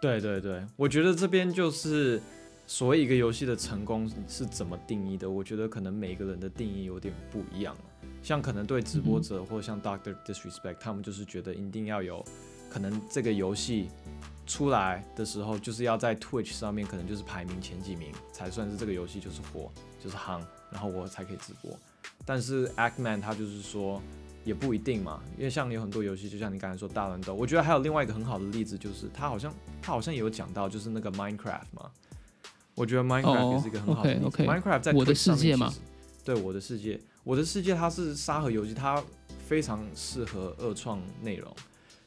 [0.00, 2.20] 对对对，我觉得这边就是
[2.66, 7.76] 所谓一个游戏的成功是怎么定义的，我觉得可能每个人的定义有点不一样。
[8.22, 12.24] 像可能对直播者或者像 Doctor Disrespect，他们就是觉得一定要有
[12.70, 13.88] 可能这个游戏
[14.46, 19.70] 出来的时候，就是要在 Twitch 上面可能就是排名前几名才算是这个游戏就是火
[20.02, 21.76] 就是夯，然后我才可以直播。
[22.24, 24.00] 但是 Ackman 他就是说
[24.44, 31.90] 也不一定嘛，因为像有很多游戏，就像你刚才说大乱斗，我觉得还有另外一个很好的例子就是他好像他好像也有讲到就是那个 Minecraft 嘛，
[32.74, 34.42] 我觉得 Minecraft 哦也是一个很好的例子。
[34.42, 35.72] Minecraft 在我的世界嘛，
[36.24, 39.02] 对我的世界，我的世界它是沙盒游戏，它
[39.46, 41.54] 非常适合二创内容。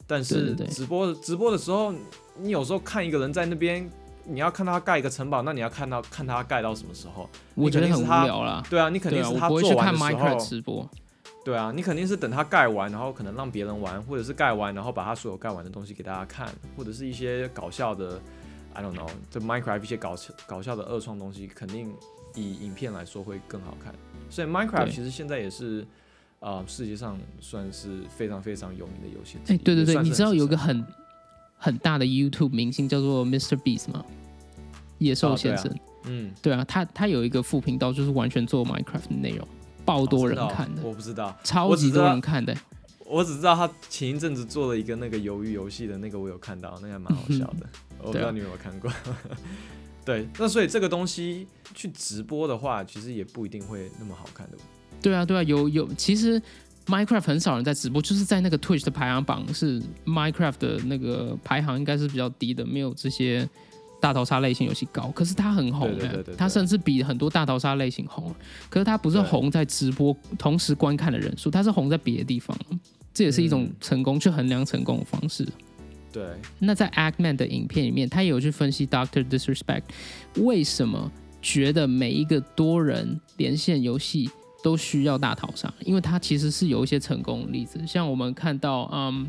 [0.06, 1.92] 但是直播直播的时候，
[2.38, 3.90] 你有时候看一个人在那边，
[4.24, 7.28] 你要看他盖一个城堡，那你要看到看他盖到什么时候？
[7.54, 8.62] 我觉得很无聊啦。
[8.70, 10.88] 对啊，你肯定是他做完的时 Minecraft 候，直播。
[11.46, 18.20] 对啊，你肯定是等它盖完，然后可能让别人玩，或者是盖完，然后把它所有盖完的东西给大家看，或者是一些搞笑的
[18.74, 21.94] ，I don't know，这 Minecraft 一些搞笑搞笑的二创东西，肯定
[22.34, 23.94] 以影片来说会更好看。
[24.28, 25.86] 所以 Minecraft 其实现在也是，
[26.40, 29.58] 呃，世界上算是非常非常有名的游戏哎、一。
[29.58, 30.84] 对对对，你知道有个很
[31.56, 33.56] 很大的 YouTube 明星叫做 Mr.
[33.62, 34.04] Beast 吗？
[34.98, 35.72] 野兽哦啊先生，
[36.06, 39.46] 嗯，对啊，他他有一个副频道，就是完全做 Minecraft 的内容，
[39.86, 42.54] 爆多人看的，我不知道，超级多人看的。
[43.06, 47.66] 我只知道他前一阵子做了一个那个鱿鱼游戏的那个，我有看到，那个还蛮好笑的。
[48.02, 48.92] 我不知道你有没有看过。
[50.04, 54.58] 对，那所以这个东西去直播的话，其实也不一定会那么好看的。
[55.00, 56.40] 对啊，对啊，有有，其实
[56.86, 63.48] Minecraft 很少人在直播，就是在那个 Twitch 的排行榜是 Minecraft 的那个排行应该是比较低的，没有这些
[64.00, 65.10] 大逃杀类型游戏高。
[65.14, 68.34] 可是它很红、欸，对对对对对它甚至比很多大逃杀类型红。
[68.68, 72.56] 可是它不是红在直播同时观看的人数，它是红在别的地方。
[73.12, 75.46] 这也是一种嗯成功、去衡量成功的方式。
[76.12, 76.24] 对，
[76.58, 79.82] 那在 Ackman 的影片里面，他也有去分析 Doctor Disrespect
[80.36, 81.10] 为什么
[81.42, 84.30] 觉得每一个多人连线游戏
[84.62, 89.28] 都需要大逃杀，因为它其实是有一些成功的例子，像我们看到，嗯，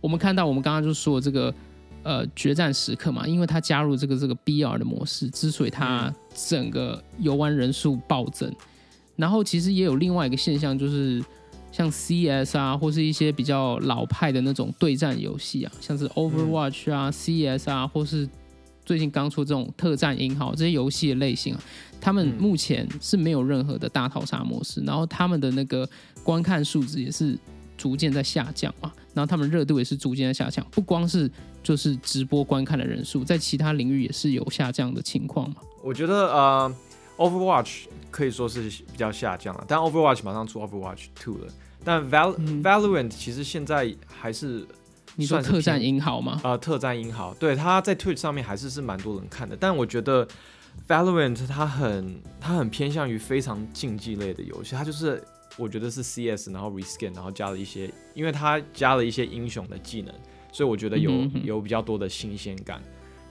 [0.00, 1.52] 我们看到我们刚刚就说这个
[2.04, 6.14] 呃决战时刻嘛，因为它加入这个这个 BR 的模式，之所以它
[6.48, 8.54] 整个游玩人数暴增，
[9.16, 11.20] 然后其实也有另外一个现象就是。
[11.76, 18.28] 像 CS 啊，或是一些比较老派的那种对战游戏啊，像是 Overwatch 啊、CS 啊，或是
[18.84, 21.60] 最近刚出这种特战英豪这些游戏的类型啊，
[22.00, 22.40] 他们嗯。
[22.40, 25.84] 目前是没有任何的大逃杀模式，然后他们的那个
[26.22, 27.36] 观看数值也是
[27.76, 31.28] 逐渐在下降嘛，然后他们热度也是逐渐在下降，不光是
[31.64, 35.56] 就是直播观看的人数，在其他领域也是有下降的情况嘛。
[35.82, 36.76] 我觉得呃
[37.16, 41.48] ，Overwatch 可以说是比较下降了，但 Overwatch 马上出 Overwatch Two 了。
[41.86, 44.66] 但 Val、嗯 Valorant 其实现在还是
[45.16, 46.40] 你说算特战偏英豪吗？
[46.42, 50.26] 呃，特战英豪，对，他在 Twitch 上面还是是蛮多人看的，但我觉得
[50.88, 55.22] Valorant 它很它很偏向于非常竞技类的游戏，它就是
[55.58, 60.14] 我觉得是 CS，然后 reskin，然后加了一些，因为它加了一些英雄的技能，
[60.54, 61.10] 所以我觉得有、
[61.42, 62.80] 有比较多的新鲜感。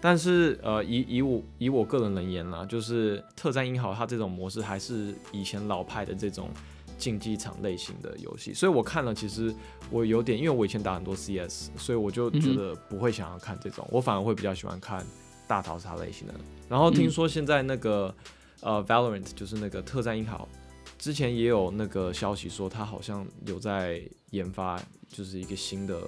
[0.01, 6.49] 但是呃，以以我以我个人而言啦，就是特战英豪它这种模式还是以前老派的这种
[6.97, 9.55] 竞技场类型的游戏，所以我看了其实
[9.89, 15.05] 我有点，因为我以前打很多 CS，所以我就觉得不会想要看这种，我反而会比较喜欢看
[15.47, 16.33] 大逃杀类型的。
[16.67, 18.13] 然后听说现在那个、
[18.59, 20.49] 呃 Valorant 就是那个特战英豪，
[20.97, 26.01] 之前也有那个消息说他好像有在研发就是一个新的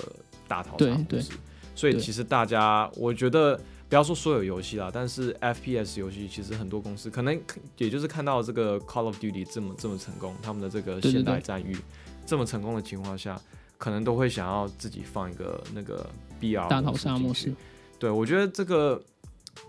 [0.47, 1.31] 大逃杀对对模式，
[1.75, 3.60] 所以其实大家我觉得。
[3.88, 7.39] 不要说所有游戏啦，但是 FPS 游戏其实很多公司可能
[7.77, 11.77] 也就是看到这个 Call of Duty 这么这么成功，他们的这个现代对战域
[12.25, 13.39] 这么成功的情况下，
[13.77, 16.10] 可能都会想要自己放一个那个
[16.41, 17.53] BR 大逃杀模式。
[17.99, 18.99] 对，我觉得这个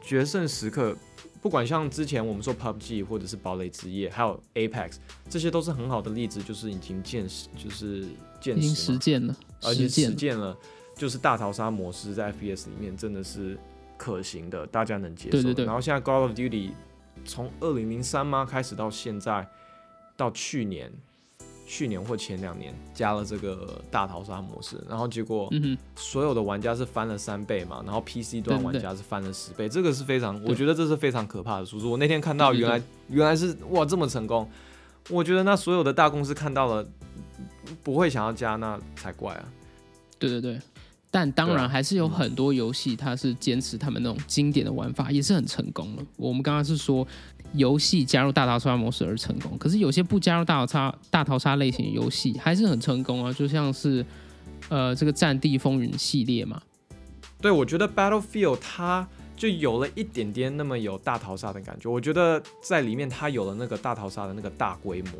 [0.02, 0.96] 决胜时刻，
[1.42, 4.94] 不管像之前我们说 PUBG 或者是堡垒之夜，还有 Apex，
[5.28, 8.06] 这些都是很好的例子，就是已经见识，就是
[8.40, 10.57] 见已经识，实践了，而且实践了。
[10.94, 13.59] 就是大逃杀模式在 FPS 里面真的是
[13.96, 15.42] 可行的，大家能接受的。
[15.42, 16.70] 对对对然后现在 Call of Duty
[17.25, 19.46] 从二零零三吗开始到现在，
[20.16, 20.92] 到去年。
[21.68, 25.51] 去年或前两年加了这个大逃杀模式，然后结果
[25.96, 31.87] 所有的玩家是翻了三倍嘛，然后 PC 端玩家是翻了十倍，这个是非常，我觉得这是非常可怕的数字。
[31.88, 34.49] 我那天看到原来原来是哇这么成功，
[35.11, 36.87] 我觉得那所有的大公司看到了
[37.83, 39.44] 不会想要加，那才怪啊。
[40.18, 40.59] 对对对。
[41.09, 46.05] 但当然还是有很多游戏，它是坚持他们那种经典的玩法，也是很成功的。
[46.16, 47.07] 我们刚刚是说
[47.55, 54.05] 游戏加入大逃杀模式而成功，可是有些不加入大逃杀大逃杀类型的游戏还是很成功啊，就像是
[54.68, 56.61] 呃这个《战地风云》系列嘛，
[57.40, 61.88] 对，我觉得 Battlefield 它就有了一点点那么有大逃杀的感觉。
[61.88, 65.12] 我觉得在里面它有了那个大逃杀的那个大规模，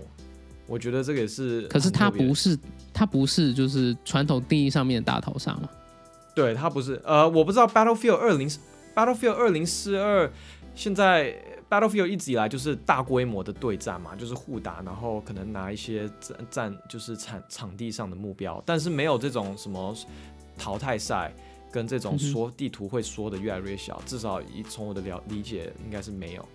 [0.67, 1.63] 我觉得这个也是。
[1.69, 2.59] 可是它不是
[2.93, 5.69] 它不是就是传统定义上面的大逃杀嘛？
[6.35, 8.49] 对，它不是，呃，我不知道 Battlefield 二零
[8.95, 10.31] Battlefield 二零四二
[10.75, 11.35] 现在
[11.71, 19.97] Battlefield 一直以来就是大规模的对战嘛，就是互打，然后可能拿一些战战就是场场地上的目标，但是没有这种什么
[20.59, 21.33] 淘汰赛
[21.73, 26.47] 跟这种缩地图会缩的越来越小，至少以从我的了理解应该是没有。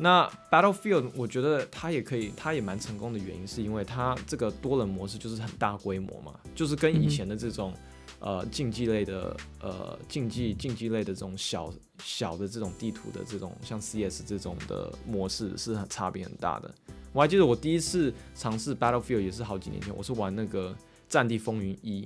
[0.00, 7.74] 那 Battlefield 我觉得它也可以，它也蛮成功的原因是因为它这个多人模式就是很大规模嘛，就是跟以前的这种。
[8.18, 11.72] 呃，竞技类的呃竞技竞技类的这种小
[12.04, 16.70] 小的这种地图的这种像 CS 这种的模式是很差别很大的。
[17.14, 20.70] 我还记得我第一次尝试 Battlefield 也是好几年前，我是玩那个
[21.08, 22.02] 《战地风云一》，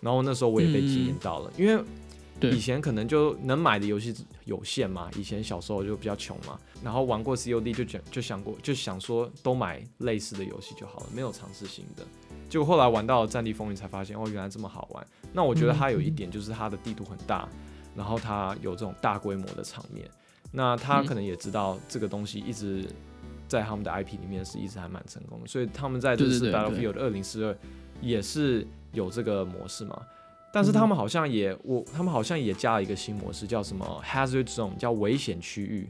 [0.00, 1.84] 然后那时候我也被惊艳到了，因为
[2.40, 12.04] 对以前可能就能买的游戏有限嘛，以前小时候就比较穷嘛，然后玩过 COD 就想就想过就想说都买类似的游戏就好了，没有尝试新的。
[12.48, 15.06] 结果后来玩到了《战地风云》才发现，哦，原来这么好玩。
[15.32, 17.48] 那我觉得它有一点就是它的地图很大，
[17.94, 20.08] 然后它有这种大规模的场面。
[20.50, 22.88] 那他可能也知道这个东西一直
[23.46, 27.54] 在他们的 IP 里面是一直还蛮成功的，所以他们在这次 Battlefield 二零四二
[28.00, 30.00] 也是有这个模式嘛。
[30.52, 35.88] 但是他们好像也我他们好像也加了一个新模式，叫什么 Hazard Zone，叫危险区域。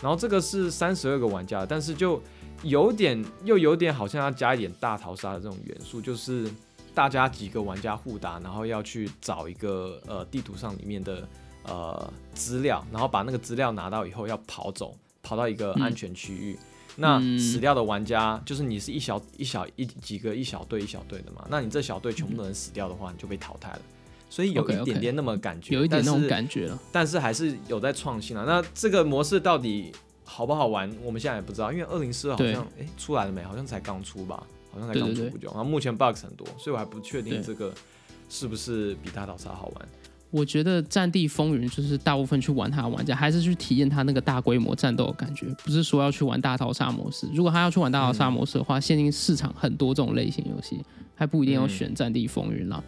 [0.00, 2.20] 然后这个是三十二个玩家，但是就
[2.64, 6.50] 有点又有点好像要加一点大逃杀的这种元素，就是
[6.92, 11.28] 大家几个玩家互打，然后要去找一个呃地图上里面的
[11.62, 16.58] 呃资料，然后把那个资料拿到以后要跑走，跑到一个安全区域。
[16.96, 23.80] 那嗯死掉的玩家就是你是一小一小一几个一小队一小队的嘛，那你这小队全部都能死掉的话，你就被淘汰了。
[24.28, 26.78] 所以有一点点那么感觉，有一点那种但是感觉了。
[26.90, 28.44] 但是还是有在创新啊。
[28.46, 29.92] 那这个模式到底
[30.24, 33.42] 好不好玩，我们现在也不知道，因为二零四好对像诶出来了没？
[33.42, 35.48] 好像才刚出吧，好像才刚出不久。
[35.48, 37.74] 然后目前 bugs 很多，所以我还不确定这个
[38.30, 39.88] 是不是比大逃杀好玩。
[40.32, 47.28] 我觉得《战地风云》就是大部分去玩它的玩家，还是去体验它那个大规模战斗的感觉，不是说要去玩大逃杀模式。
[47.34, 50.80] 如果他要去玩大逃杀模式的话，现今市场很多这种类型游戏，
[51.14, 52.82] 还不一定要选《战地风云》啦。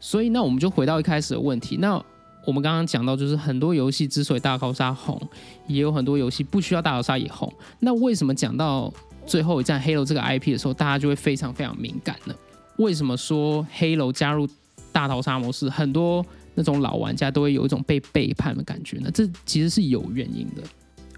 [0.00, 1.76] 所以，那我们就回到一开始的问题。
[1.76, 2.02] 那
[2.46, 5.20] 我们刚刚讲到，就是很多游戏之所以大逃杀红，
[5.66, 7.52] 也有很多游戏不需要大逃杀也红。
[7.80, 8.92] 那为什么讲到
[9.26, 12.34] 最后一站 Halo 这个 IP 的时候，大家就会非常非常敏感呢？
[12.78, 14.48] 为什么说 Halo 加入
[14.90, 19.10] 大逃杀模式，很多那种老玩家都会有一种被背叛的感觉呢？
[19.12, 20.62] 这其实是有原因的。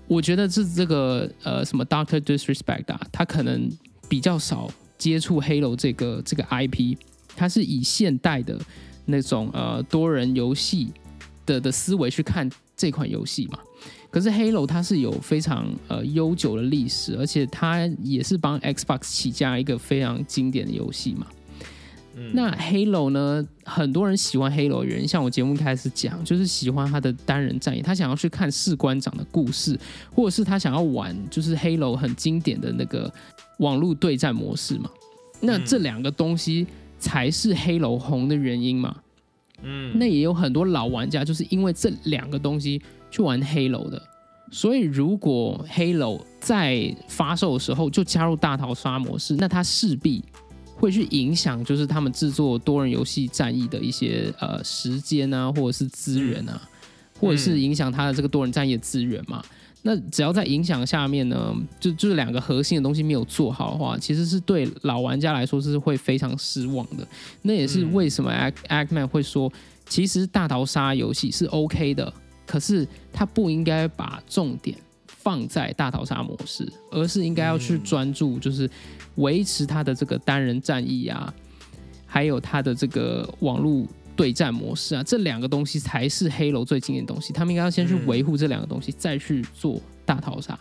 [0.07, 3.69] 我觉得是这个呃什么 Doctor Disrespect 啊，他可能
[4.09, 6.97] 比较少接触 Halo 这个这个 IP，
[7.35, 8.61] 他是以现代的
[9.07, 10.89] 那种呃多人游戏
[11.47, 13.59] 的的思维去看这款游戏嘛。
[14.11, 21.27] 可是 Halo 它是有非常呃悠久的历史，而且它也是帮 Xbox 起家一个非常经典的游戏嘛。
[22.17, 23.47] 嗯那 Halo 呢？
[23.65, 29.79] 很多人喜欢 Halo 的原因，像我节目一开始讲，就是喜欢他的单人战役，他想要去看士官长的故事，
[30.15, 33.13] 或者是他想要玩就是 Halo 很经典的那个
[33.59, 34.91] 网络对战模式嘛。
[35.41, 36.67] 那这两个东西
[36.99, 38.97] 才是 Halo 红的原因嘛。
[39.63, 44.01] 嗯，那也有很多老玩家就是因为这两个东西去玩 Halo 的。
[44.53, 50.23] 所以，如果 Halo 在发售的时候就加入大逃杀模式，那它势必
[50.77, 56.61] 会去影响，就是他们制作多人游戏战役的一些呃时间啊，或者是资源啊，
[57.19, 59.43] 或者是影响他的这个多人战役的资源嘛。
[59.87, 67.07] 那只要在影响下面呢，就就是两个核心的东西没有做好的话，其实是对老玩家来说是会非常失望的。
[67.43, 69.53] 那也是为什么 Act Actman 会说，
[69.87, 72.11] 其实大逃杀游戏是 OK 的，
[72.47, 74.75] 可是他不应该把重点
[75.25, 78.71] 放在大逃杀模式，而是应该要去专注，就是
[79.15, 81.33] 维持他的这个单人战役啊，
[82.05, 87.33] 还有他的这个网络对战模式啊，这两个东西才是黑楼最经典的东西。
[87.33, 90.59] 他们应该要先去维护这两个东西，再去做大逃杀。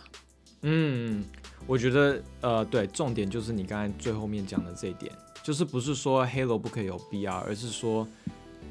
[0.62, 1.22] 嗯，
[1.66, 8.08] 我觉得呃，对，重点就是你刚才最后面讲的这一点，就是不是说黑楼不可以有 BR，而是说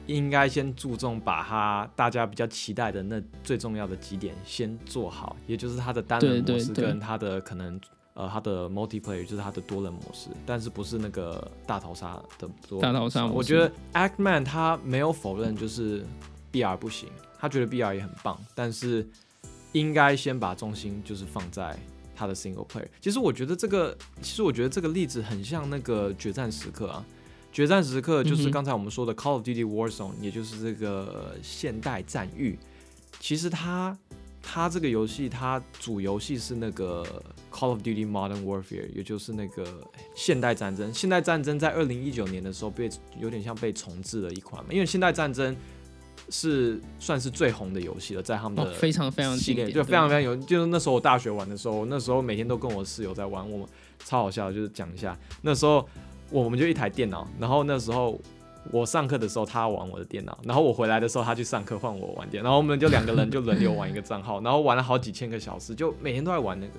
[0.06, 7.80] 应该先注重把它大家比较期待的那最重要的几点先做好，也就是它的单人模式跟它的可能
[8.14, 16.06] 呃它的 multiplayer 就是它的多人模式，但是不是那个大逃杀的多大逃杀模式我觉得 Actman 他没有否认就是
[16.52, 19.08] BR 不行，他觉得 BR 也很棒，但是
[19.72, 21.80] 应该先把重心就是放在
[22.16, 22.88] 他的 single player。
[23.02, 27.06] 其实我觉得这个，其实我觉得这个例子很像那个决战时刻啊。
[27.54, 32.58] 决战时刻就是刚才我们说的 Call of Duty Warzone，、也就是这个现代战域。
[33.20, 33.96] 其实它
[34.42, 37.06] 它这个游戏它主游戏是那个
[37.52, 39.66] Call of Duty Modern Warfare，也就是那个
[40.16, 40.94] 现代战争。
[40.94, 42.90] 现代战争在二零一九年的时候被
[43.20, 45.56] 有点像被重置了一款嘛，因为现代战争
[46.30, 53.68] 是算是最红的游戏了，在他们的哦，非常非常系列就非常非常有，就是那时候我大学玩的时候，那时候每天都跟我室友在玩，我们
[54.04, 55.88] 超好笑的，就是讲一下，那时候
[56.34, 58.20] 我们就一台电脑，然后那时候
[58.72, 66.74] 我上课的时候他玩我的电脑，然后我回来的时候他去上课换我玩电脑，然后我们就两个人就轮流玩一个账号，然后玩了好几千个小时，就每天都在玩那个。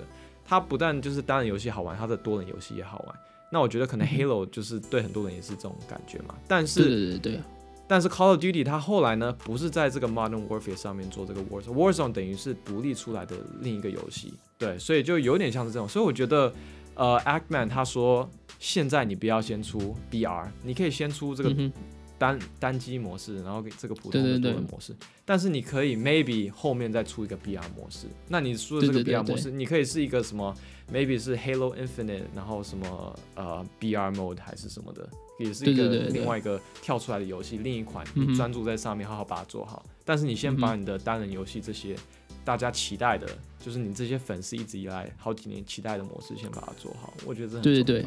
[0.47, 3.15] 他不但就是单人游戏好玩，他的多人游戏也好玩。
[3.51, 7.41] 那我觉得可能 Halo 就是对很多人也是这种感觉嘛，但是对对对对，
[7.87, 16.53] 但是 Call of Duty 它后来呢，不是在这个 Modern Warfare 上面做这个 Warzone，Warzone 等于是独立出来的另一个游戏，对，所以就有点像是这种，所以我觉得
[16.95, 18.29] 呃，Actman 他说，
[18.59, 21.71] 现在你不要先出 BR，你可以先出这个嗯
[22.17, 24.95] 单、单机模式，然后给这个普通的多人模式。
[25.25, 28.07] 但是你可以 maybe 后面再出一个 BR 模式。
[28.29, 30.55] 那你出的这个 BR 模式，你可以是一个什么
[30.93, 39.85] ？maybe 是 Halo Infinite，然后什么呃 BR mode 还是什么的，也是一个另外一个跳出来的游戏，另一款你专注在上面，好好把它做好。
[40.05, 41.97] 但是你先把嗯你的单人游戏这些
[42.45, 43.27] 大家期待的，
[43.59, 47.13] 就是你这些粉丝一直以来好几年期待的模式，先把它做好。
[47.25, 48.05] 我觉得这很对对对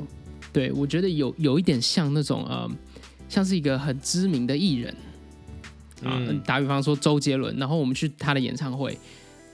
[0.53, 2.71] 对，我觉得有有一点像那种呃，
[3.29, 4.95] 像是一个很知名的艺人
[6.05, 8.97] 啊，嗯打比方说周杰伦，然后我们去他的演唱会。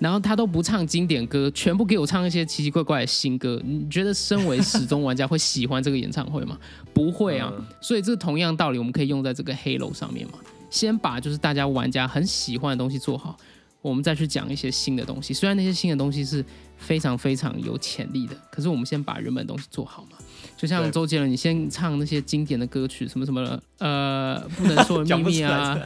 [0.01, 3.63] 然后他都不唱经典歌，全部给我唱一些奇奇怪怪的新歌。
[3.65, 6.59] 你觉得身为始终玩家会喜欢这个演唱会吗？
[6.93, 7.51] 不会啊。
[7.57, 10.35] 嗯所以这同样道理，我们可以用在这个 Halo 上面嘛。
[10.69, 13.39] 先把就是大家玩家很喜欢的东西做好，
[13.85, 15.35] 我们再去讲一些新的东西。
[15.35, 16.43] 虽然那些新的东西是
[16.79, 20.17] 非常非常有潜力的，可是我们先把原本的东西做好嘛。
[20.57, 25.79] 就像周杰伦，你先唱那些经典的歌曲，什么什么的呃不能说的 秘密啊，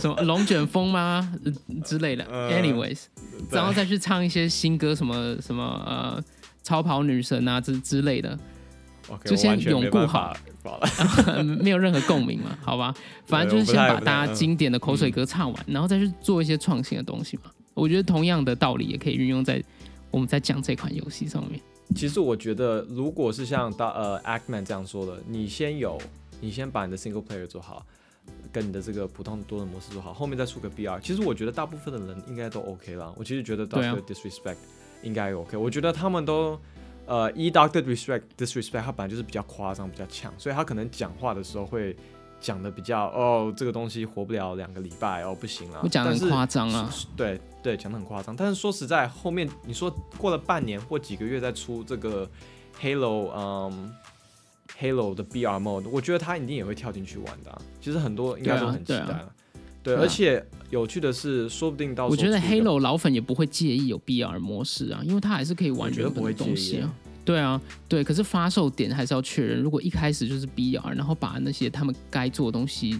[0.00, 1.52] 什么龙卷风吗、呃
[1.84, 2.22] 之类的。
[2.30, 3.06] 呃 Anyways，
[3.50, 6.22] 然后再去唱一些新歌，什么什么呃
[6.62, 8.38] 超跑女神啊之之类的。
[9.24, 10.36] 就先我完全没永固好
[11.62, 12.94] 没有任何共鸣嘛，好吧，
[13.26, 17.50] 反正就是先把大家经典的口水歌唱完，然后再去做一些创新的东西嘛。
[17.74, 19.62] 我觉得同样的道理也可以运用在
[20.10, 21.60] 我们在讲这款游戏上面。
[21.94, 25.96] 其实我觉得，如果是像大呃 Actman 这样说的，你先有，
[26.40, 27.86] 你先把你的 single player 做好，
[28.52, 31.00] 跟你的这个普通多人模式做好，后面再出个 BR。
[31.00, 33.10] 其实我觉得大部分的人应该都 OK 啦。
[33.16, 34.56] 我其实觉得对啊 Doctor Disrespect
[35.02, 35.56] 应该 OK。
[35.56, 36.60] 我觉得他们都
[37.08, 41.96] 呃，，e Doctor Disrespect Disrespect 他本来就是比较夸张、比较强，所以他可能讲话的时候会
[42.38, 45.80] 讲的比较哦，这个东西活不了两个礼拜哦，不行了。
[45.82, 48.36] 我讲的很夸张啊，对对，讲的很夸张。
[48.36, 52.28] 但是说实在，后面你说过了半年或几个月再出这个
[52.80, 53.90] Halo，嗯
[54.78, 59.24] ，Halo 的 BR mode，我觉得他一定也会跳进去玩的啊、其实很多应该都很期待。
[59.82, 66.94] 对，而且有趣的是，说不定到我觉得 Halo 老粉也不会介意有 BR 模式啊，因为他还是可以玩我觉得原本的不会东西啊。
[67.24, 69.60] 对啊，对，可是发售点还是要确认。
[69.60, 72.98] 如果一开始就是 BR，然后把那些他们该做的东西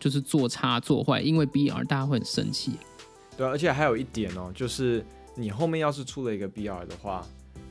[0.00, 2.72] 就是做差做坏，因为 BR 大家会很生气。
[3.36, 7.26] 对，而且还有一点哦，就是你后面要是出了一个 BR 的话，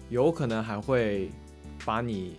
[0.10, 1.32] 有可能还会
[1.84, 2.36] 把你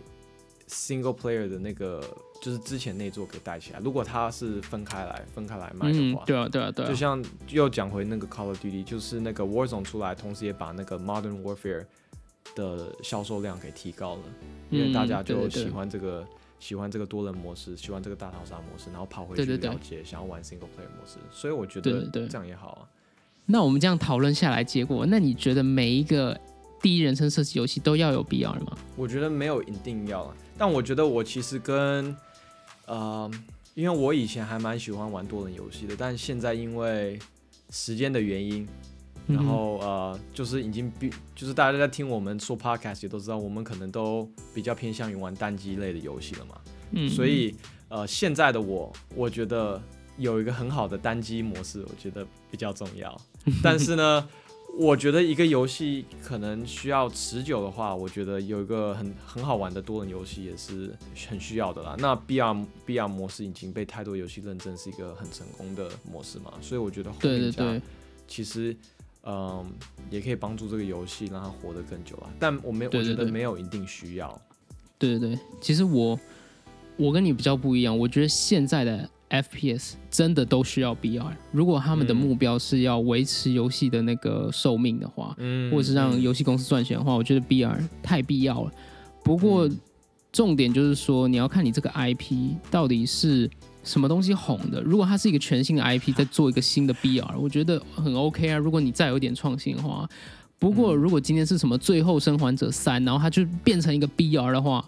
[0.68, 2.02] single player 的那个
[2.40, 3.80] 就是之前那座给带起来。
[3.80, 6.94] 如果它是分开来分开来卖的话，，嗯对啊，对啊，对啊就。
[6.94, 11.84] 像又讲回那个 Call of Duty，就是那个 Warzone 出来，同时也把那个 Modern Warfare
[12.54, 14.22] 的销售量给提高了，
[14.70, 16.26] 因为大家就喜欢这个。
[16.60, 22.88] 喜欢这个多人模式，喜欢这个大逃杀模式，然后跑回去了解，想要玩 single player 模式，所以我觉得这样也好啊。
[23.44, 26.40] 那我们这样讨论下来，结果，那你觉得每一个
[26.80, 28.78] 第一人称射击游戏都要有 BR 吗？
[28.96, 32.16] 我觉得没有一定要啊，但我觉得我其实跟
[32.86, 33.30] 呃，
[33.74, 37.18] 因为我以前还蛮喜欢玩多人游戏的，但现在因为
[37.70, 38.66] 时间的原因，
[39.26, 46.60] 然嗯后呃，就是已经比就是大家在听我们说 podcast 也都知道，我们可能都比较偏向于玩单机类的游戏了嘛，
[46.92, 47.54] 嗯，所以
[47.88, 49.82] 呃，现在的我，我觉得
[50.18, 53.18] 有一个很好的单机模式，我觉得比较重要。
[53.62, 54.28] 但是呢，
[54.76, 60.94] 我觉得一个游戏可能需要持久的话，我觉得有一个很很好玩的多人游戏也是
[61.28, 61.94] 很需要的啦。
[61.98, 67.80] 那 BR BR 模式已经被太多游戏认证是一个很成功的模式嘛，所以我觉得后面
[68.26, 68.76] 其实。
[69.26, 69.64] 嗯，
[70.10, 74.38] 也可以帮助这个游戏让它活得更久啊，但我没，我觉得没有一定需要。
[74.98, 76.20] 对对对，其实我
[76.98, 81.32] 我跟你比较不一样，我觉得现在的 FPS 真的都需要 BR。
[81.50, 88.70] 如果他们的嗯目标是要维持游戏的那个寿命的话，嗯或者是让游戏公司赚钱的话，我觉得 BR 太必要了。
[89.22, 89.80] 不过嗯
[90.32, 93.48] 重点就是说，你要看你这个 IP 到底是
[93.84, 94.82] 什么东西红的。
[94.82, 98.58] 如果它是一个全新的 IP，再做一个新的 BR，我觉得很 OK 啊。
[98.58, 100.08] 如果你再有点创新的话，
[100.58, 104.84] 不过嗯如果今天是什么《最后生还者三》，然后它就变成一个 BR 的话，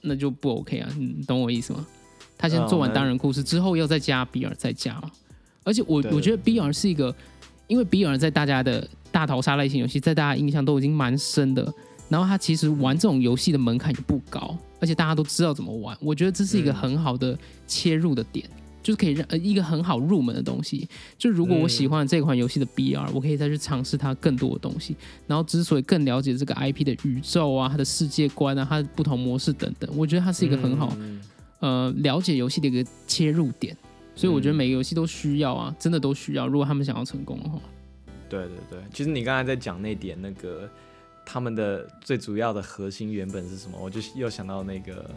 [0.00, 0.88] 那就不 OK 啊。
[0.96, 1.84] 你懂我意思吗？
[2.44, 5.10] 他先做完单人故事之后，要再加 BR 再加嘛。
[5.62, 7.14] 而且我我觉得 BR 是一个，
[7.68, 11.72] 因为 BR 在大家的大逃杀类型游戏，在大家印象都已经蛮深的。
[12.10, 15.96] 然后他其实玩这种游戏的门槛也不高，而且大家都知道怎么玩。
[16.02, 17.36] 我觉得这是一个嗯很好的
[17.66, 18.46] 切入的点，
[18.82, 20.86] 就是可以让呃一个很好入门的东西。
[21.16, 24.94] 就如果我嗯喜欢这款游戏的 BR，我可以再去尝试它更多的东西。
[25.26, 31.18] 然后之所以更了解这个 IP 的宇宙啊、它的世界观啊、它的不同模式等等，我觉得它是一个很好、嗯
[31.64, 33.74] 呃了解游戏的一个切入点。
[34.14, 36.46] 所以我觉得嗯每个游戏都需要啊，真的都需要。
[36.46, 37.58] 如果他们想要成功的话，
[38.28, 40.70] 对对对，其实你刚才在讲那点，那个
[41.26, 43.76] 他们的最主要的核心原本是什么？
[43.80, 45.10] 我就又想到那个，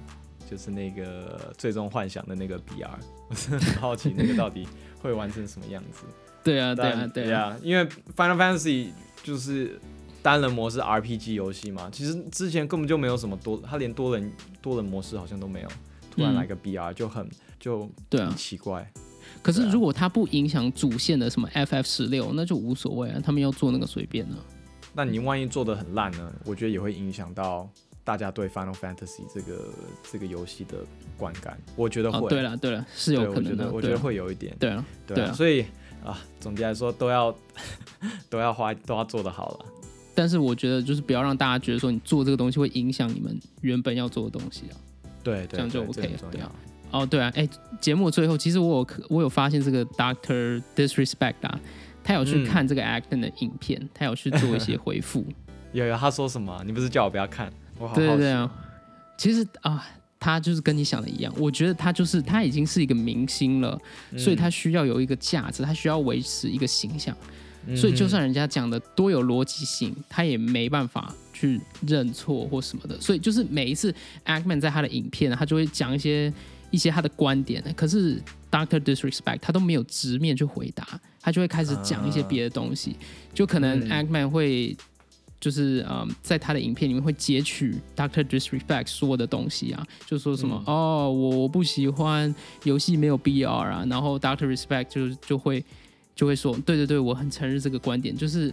[0.50, 2.90] 就是那个最终幻想的那个 BR，
[3.30, 4.68] 我是很好奇那个到底
[5.00, 6.06] 会玩成什么样子。
[6.44, 7.86] 对啊，对啊，对啊，啊，因为
[8.16, 8.90] Final Fantasy
[9.22, 9.80] 就是
[10.24, 15.70] 单人模式 RPG 游戏嘛，其实之前根本就没有什么多，它连多人多人模式好像都没有，
[16.18, 18.36] 突然嗯来个 BR 就很就对啊很。
[18.36, 18.92] 奇怪。
[19.42, 24.36] 可是如果它不影响主线的什么 FF 十六，那就无所谓啊，他们要做那个随便啊。
[24.94, 26.34] 那你万一做的很烂呢？
[26.44, 27.70] 我觉得也会影响到
[28.04, 29.70] 大家对 Final Fantasy 这个
[30.12, 30.78] 这个游戏的
[31.18, 31.58] 观感。
[31.76, 35.66] 我觉得会，哦，对了对了，是有可能的，我觉得会有一点，对啊，对啊，对啊所以
[36.04, 37.36] 啊，总结来说都要
[38.30, 39.66] 都要花都要做的好了。
[40.16, 44.76] 但是我觉得就是不要让大家觉得说你做这个东西会影响你们原本要做的东西啊。
[45.28, 46.52] 对对，这样就 OK 了对啊。
[46.92, 47.48] 哦，对啊，哎，
[47.82, 51.60] 节目最后其实我有我有发现这个 Doctor Disrespect 啊，
[52.02, 55.26] 他有去嗯看这个 Acton 的影片，他有去做一些回复。
[55.74, 56.64] 有有，他说什么？
[56.66, 57.52] 你不是叫我不要看？
[57.78, 58.50] 我好好奇对对对啊，
[59.18, 59.86] 其实啊，
[60.18, 63.78] 他就是跟你想的一样，我觉得他就是他已经是一个明星了，
[64.18, 67.16] 所以他需要有一个价值，他需要维持一个形象，
[67.68, 73.00] 嗯所以就嗯算人家讲的多有逻辑性，他也没办法去认错或什么的。
[73.00, 73.94] 所以就是每一次
[74.26, 76.34] Ackman 在他的影片，他就会讲一些
[76.72, 82.96] 一些他的观点，可是 Doctor Disrespect 他都没有直面去回答，他就会开始讲一些别的东西，
[83.34, 84.76] 就可能嗯 Ackman 会。
[85.40, 92.34] 就是嗯，在他的影片里面会截取 Doctor Disrespect 说的东西啊，就说什么、嗯哦，我我不喜欢
[92.64, 95.64] 游戏没有 BR 啊，然后 Doctor Respect 就就会
[96.16, 98.52] 就会说，对对对，我很承认这个观点，就是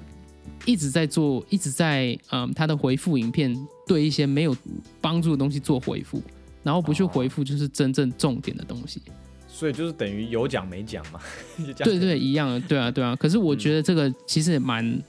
[0.65, 3.55] 一直在做，一直在嗯他的回复影片
[3.87, 4.57] 对一些没有
[5.01, 6.23] 帮助的东西做回复，
[6.63, 9.03] 然后不去哦回复就是真正重点的东西。
[9.49, 11.21] 所以就是等于有讲没讲嘛。
[11.79, 13.15] 对对，一样的，对啊对啊。
[13.17, 15.01] 可是我觉得这个其实也蛮，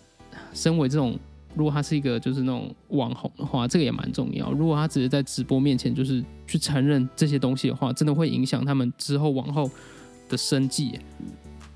[0.54, 1.18] 身为这种。
[1.58, 4.52] 如果他是一个就是那种网红的话，这个也蛮重要。
[4.52, 9.72] 如果他只是在直播面前就是去承认这些东西的话，真的会影响他们之后往后
[10.28, 11.00] 的生计耶。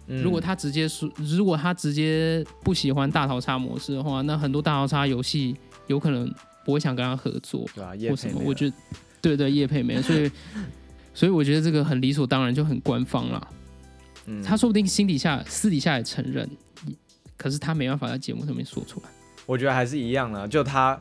[0.10, 5.56] 嗯如果他直接说，如果他直接不喜欢大逃杀模式的话，那很多大逃杀游戏
[5.88, 6.34] 有可能
[6.66, 8.42] 不会想跟他合作对啊，叶或什么。
[8.44, 8.76] 我觉得，
[9.22, 10.32] 对对，叶配没， 所以
[11.14, 13.48] 所以我觉得这个很理所当然，就很官方了。
[14.26, 16.50] 嗯他说不定心底下私底下也承认，
[17.38, 19.10] 可是他没办法在节目上面说出来。
[19.46, 20.98] 我觉得还是一样的，就他，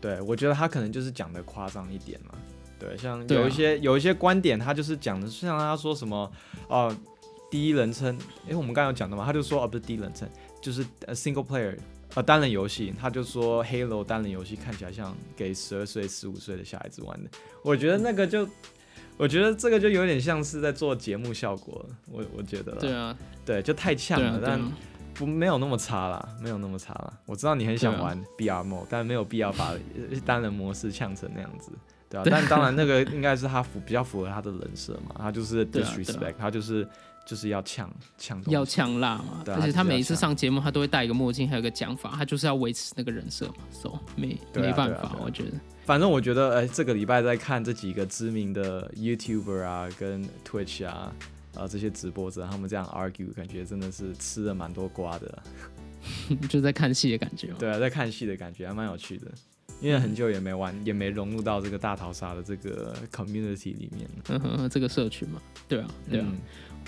[0.00, 2.34] 对我觉得他可能就是讲的夸张一点嘛。
[2.78, 6.30] 对，像有一些、有一些观点，他就是讲的，像他说什么
[6.68, 6.94] 哦、
[7.50, 10.28] 第一人称，因为我们刚刚有讲的嘛，他就说啊，不是第一人称，
[10.60, 11.76] 就是呃 single player，
[12.14, 17.30] 呃单人游戏，他就说 Halo 单人游戏看起来像给十二岁、十五岁的小孩子玩的。
[17.62, 18.48] 我觉得那个就，
[19.16, 24.72] 我觉得这个就有点像是在做节目效果，我我觉得啦，对啊，对，就太呛了，但啊，
[25.14, 27.12] 不没有那么差啦，没有那么差啦。
[27.26, 31.72] 我知道你很想玩 BR mode，但没有必要把呃单人模式呛成那样子，
[32.08, 32.22] 对啊。
[32.22, 36.86] 对但当然那个应该是他符比较符合他的人设嘛，他就是 disrespect，、他就是
[37.28, 39.44] 就是要呛呛要呛辣嘛。
[39.46, 43.54] 而且他每一次上节目，他都会戴一个墨镜，还有个讲法，他就是要维持那个人设嘛。
[43.70, 45.50] so 没啊没办法啊，啊我觉得。
[45.84, 51.12] 反正我觉得，哎、这个礼拜在看这几个知名的 YouTuber 啊，跟 Twitch 啊，
[51.54, 55.42] 啊这些直播者，他们这样 argue，感觉真的是吃了蛮多瓜的。
[56.48, 57.56] 就在看戏的感觉嘛。
[57.58, 59.26] 对啊，在看戏的感觉还蛮有趣的，
[59.80, 64.08] 因为很久也没玩，也没融入到这个大逃杀的这个 community 里面。
[64.28, 66.26] 嗯哼哼，这个社群嘛，对啊，对啊。
[66.28, 66.38] 嗯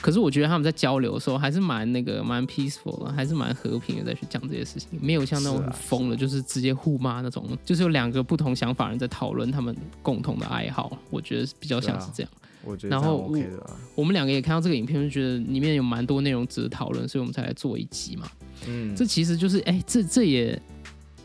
[0.01, 12.33] 可是我觉得他们在交流的时候还是蛮那个蛮 peaceful 的，还是蛮和平的在去讲这些事情，没有像那种疯的，就是直接互骂那种，就是有两个不同想法人在讨论他们共同的爱好，我觉得比较像是这样。
[12.63, 13.77] 我觉得然后 OK 啊。
[13.95, 18.31] 我们两个也看到这个影片，就觉得里面有蛮多内容值得讨论，所以我们才来做一集嘛。
[18.69, 20.61] 嗯，这其实就是哎、这这也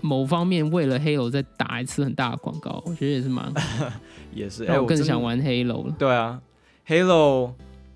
[0.01, 3.51] 某方面为了 Halo 再打一次很大的广告，我觉得也是蛮
[4.33, 5.95] 也是，我更想玩 Halo 了。
[5.99, 6.41] 对啊
[6.87, 7.51] ，Halo，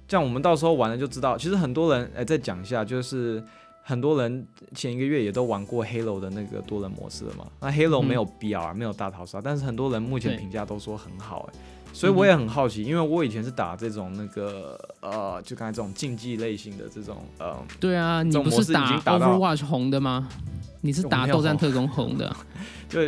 [0.10, 1.38] 这样我们到时候玩了就知道。
[1.38, 3.42] 其实很多人，哎、再讲一下，就是
[3.84, 4.46] 很多人
[4.76, 7.46] 前一个月也都玩过 Halo 的那个多人模式了嘛。
[7.62, 11.60] 那 Halo 嗯没有 BR，、没有大逃杀，但是很多人目前评价都说很好、哎，
[11.94, 20.28] 所以我也很好奇，因为我以前是打这种那个呃，就刚才这种竞技类型的这种呃，对啊，你不是打 Overwatch 红的吗？
[20.82, 22.36] 你是打斗战特工红的，
[22.90, 23.02] 就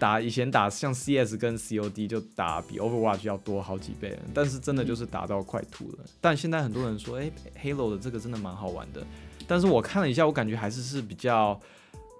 [0.00, 5.98] 打以前打像 CS 跟 COD 就打比 Overwatch 要多好几倍，但是真的就是打到快吐了。
[6.20, 9.06] 但现在很多人说，哎、h a l o 的这个真的蛮好玩的，
[9.46, 11.60] 但是我看了一下，我感觉还是是比较。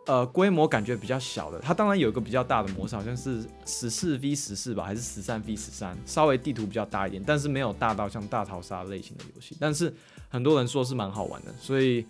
[0.07, 9.57] 呃，规模感觉比较小的，它当然有一个比较大的模式，好像是十四 v 十四吧，还是十三 v 十三，稍微地图比较大一点，但是没有大到像大逃杀类型的游戏。
[9.61, 9.95] 但是
[10.29, 12.05] 很多人说是蛮好玩的，所以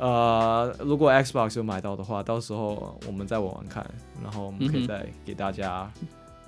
[0.00, 3.84] 呃，如果 Xbox 有买到的话，到时候我们再玩玩看，
[4.22, 5.92] 然后我们可以再给大家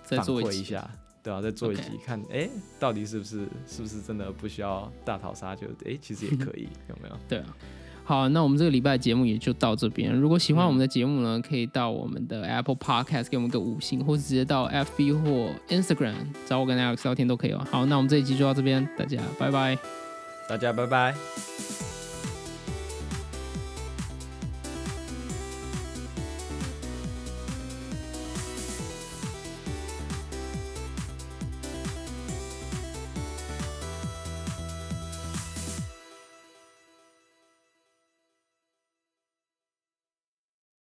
[0.05, 0.51] 反再做一集。
[0.51, 0.91] 馈一下，
[1.23, 2.49] 对啊，再做一集看，哎、
[2.81, 7.17] 到底是不是是不是真的不需要大逃杀，就哎、其实也可以， 有没有？
[7.29, 7.57] 对啊。
[8.05, 10.13] 好，那我们这个礼拜节目也就到这边。
[10.13, 16.15] 如果喜欢我们的节目呢，可以到我们的 Apple Podcast 给我们个五星，或是直接到 FB 或 Instagram
[16.47, 17.65] 找我跟 Alex 聊天都可以哦。
[17.71, 19.79] 好，那我们这一集就到这边，大家拜拜。
[20.49, 21.82] 大家拜拜。